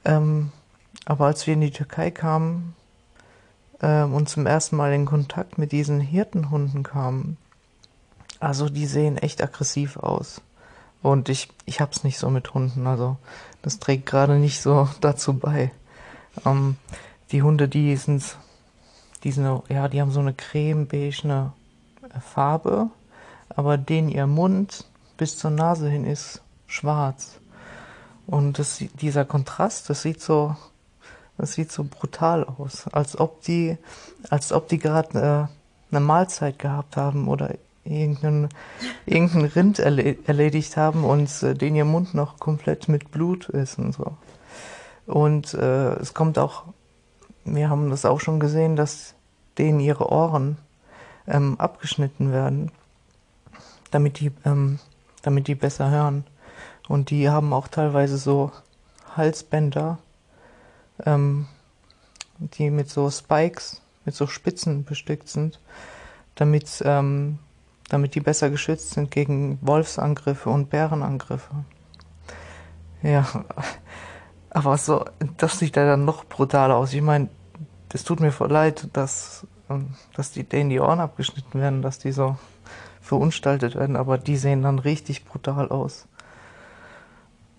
[0.05, 0.53] Ähm,
[1.07, 2.75] aber als wir in die Türkei kamen,
[3.81, 7.39] ähm, und zum ersten Mal in Kontakt mit diesen Hirtenhunden kamen,
[8.41, 10.43] also die sehen echt aggressiv aus.
[11.03, 13.17] Und ich, ich hab's nicht so mit Hunden, also
[13.63, 15.71] das trägt gerade nicht so dazu bei.
[16.45, 16.77] Ähm,
[17.33, 18.37] die Hunde, die sind,
[19.23, 21.53] die sind, ja, die haben so eine creme-beige
[22.21, 22.91] Farbe,
[23.57, 24.85] aber den ihr Mund
[25.17, 27.41] bis zur Nase hin ist schwarz.
[28.27, 30.57] Und das, dieser Kontrast, das sieht so,
[31.37, 33.77] das sieht so brutal aus, als ob die,
[34.31, 38.49] als ob die gerade äh, eine Mahlzeit gehabt haben oder irgendeinen
[39.05, 43.93] irgendein Rind erledigt haben und äh, den ihr Mund noch komplett mit Blut ist und
[43.93, 44.17] so.
[45.07, 46.65] Und äh, es kommt auch,
[47.45, 49.15] wir haben das auch schon gesehen, dass
[49.59, 50.57] denen ihre Ohren
[51.27, 52.71] ähm, abgeschnitten werden,
[53.95, 54.81] damit die, ähm,
[55.23, 56.25] damit die besser hören.
[56.89, 58.51] Und die haben auch teilweise so
[59.17, 59.99] Halsbänder,
[61.07, 61.47] ähm,
[62.39, 65.61] die mit so Spikes, mit so Spitzen bestückt sind,
[66.35, 67.39] damit, ähm,
[67.89, 71.65] damit die besser geschützt sind gegen Wolfsangriffe und Bärenangriffe.
[73.03, 73.27] Ja,
[74.51, 75.05] aber so,
[75.37, 76.93] das sieht ja dann noch brutaler aus.
[76.93, 77.29] Ich meine,
[77.93, 82.01] es tut mir voll leid, dass, ähm, dass die, denen die Ohren abgeschnitten werden, dass
[82.01, 82.37] die so
[83.05, 86.07] verunstaltet werden, aber die sehen dann richtig brutal aus.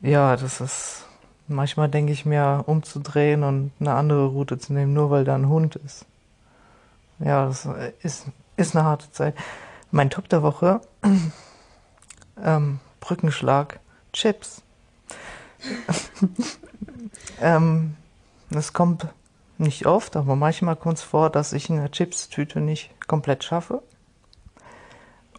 [0.02, 1.06] Ja, das ist,
[1.48, 5.48] Manchmal denke ich mir, umzudrehen und eine andere Route zu nehmen, nur weil da ein
[5.48, 6.06] Hund ist.
[7.20, 7.68] Ja, das
[8.02, 8.26] ist,
[8.58, 9.36] ist eine harte Zeit.
[9.92, 10.82] Mein Top der Woche,
[12.44, 13.80] ähm, Brückenschlag.
[14.12, 14.64] Chips.
[17.42, 17.96] ähm,
[18.50, 19.08] das kommt
[19.58, 23.84] nicht oft, aber manchmal kommt es vor, dass ich eine Chips-Tüte nicht komplett schaffe.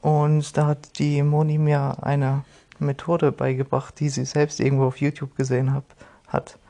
[0.07, 2.44] Und da hat die Moni mir eine
[2.78, 5.82] Methode beigebracht, die sie selbst irgendwo auf YouTube gesehen hab,
[6.28, 6.61] hat,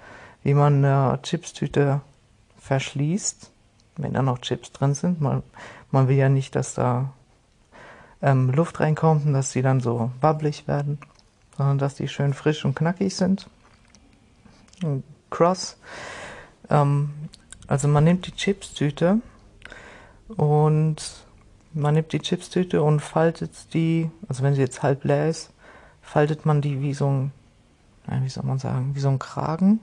[0.42, 2.00] wie man eine Chips-Tüte
[2.56, 3.50] verschließt,
[3.98, 5.20] wenn da noch Chips drin sind.
[5.20, 5.42] Man,
[5.90, 7.12] man will ja nicht, dass da
[8.22, 10.98] ähm, Luft reinkommt und dass sie dann so wabbelig werden,
[11.58, 13.50] sondern dass die schön frisch und knackig sind.
[15.28, 15.76] Cross.
[16.70, 17.10] Ähm,
[17.66, 19.20] also man nimmt die Chips-Tüte
[20.38, 21.25] und
[21.76, 25.50] man nimmt die Chips-Tüte und faltet die, also wenn sie jetzt halb leer ist,
[26.00, 27.32] faltet man die wie so ein,
[28.22, 29.80] wie soll man sagen, wie so ein Kragen.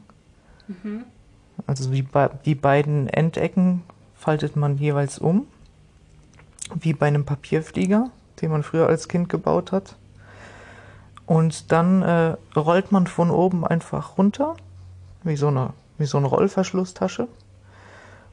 [0.67, 1.03] Mhm.
[1.67, 2.05] Also die,
[2.45, 3.83] die beiden Endecken
[4.15, 5.45] faltet man jeweils um,
[6.73, 8.09] wie bei einem Papierflieger,
[8.41, 9.95] den man früher als Kind gebaut hat.
[11.25, 14.57] Und dann äh, rollt man von oben einfach runter,
[15.23, 17.27] wie so eine, wie so eine Rollverschlusstasche.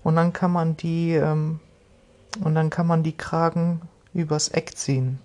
[0.02, 1.60] Und dann kann man die, ähm,
[2.42, 3.82] und dann kann man die Kragen
[4.14, 5.18] übers Eck ziehen.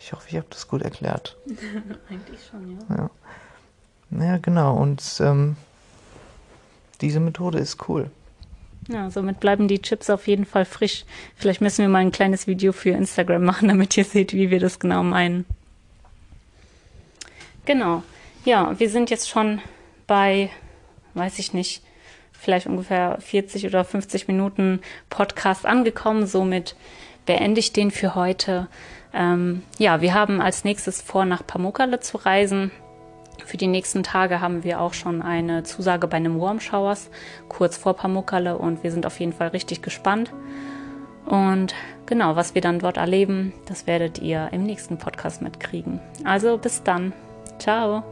[0.00, 1.36] Ich hoffe, ich habe das gut erklärt.
[2.08, 3.10] Eigentlich schon, ja.
[4.10, 4.76] Ja, ja genau.
[4.76, 5.56] Und ähm,
[7.00, 8.10] diese Methode ist cool.
[8.88, 11.04] Ja, somit bleiben die Chips auf jeden Fall frisch.
[11.36, 14.60] Vielleicht müssen wir mal ein kleines Video für Instagram machen, damit ihr seht, wie wir
[14.60, 15.44] das genau meinen.
[17.64, 18.02] Genau.
[18.44, 19.60] Ja, wir sind jetzt schon
[20.06, 20.48] bei,
[21.14, 21.82] weiß ich nicht,
[22.38, 24.80] vielleicht ungefähr 40 oder 50 Minuten
[25.10, 26.26] Podcast angekommen.
[26.26, 26.76] Somit
[27.26, 28.68] beende ich den für heute.
[29.12, 32.70] Ähm, ja, wir haben als nächstes vor, nach Pamukkale zu reisen.
[33.44, 37.08] Für die nächsten Tage haben wir auch schon eine Zusage bei einem Warm Showers
[37.48, 40.32] kurz vor Pamukkale und wir sind auf jeden Fall richtig gespannt.
[41.24, 41.74] Und
[42.06, 46.00] genau, was wir dann dort erleben, das werdet ihr im nächsten Podcast mitkriegen.
[46.24, 47.12] Also bis dann.
[47.58, 48.02] Ciao.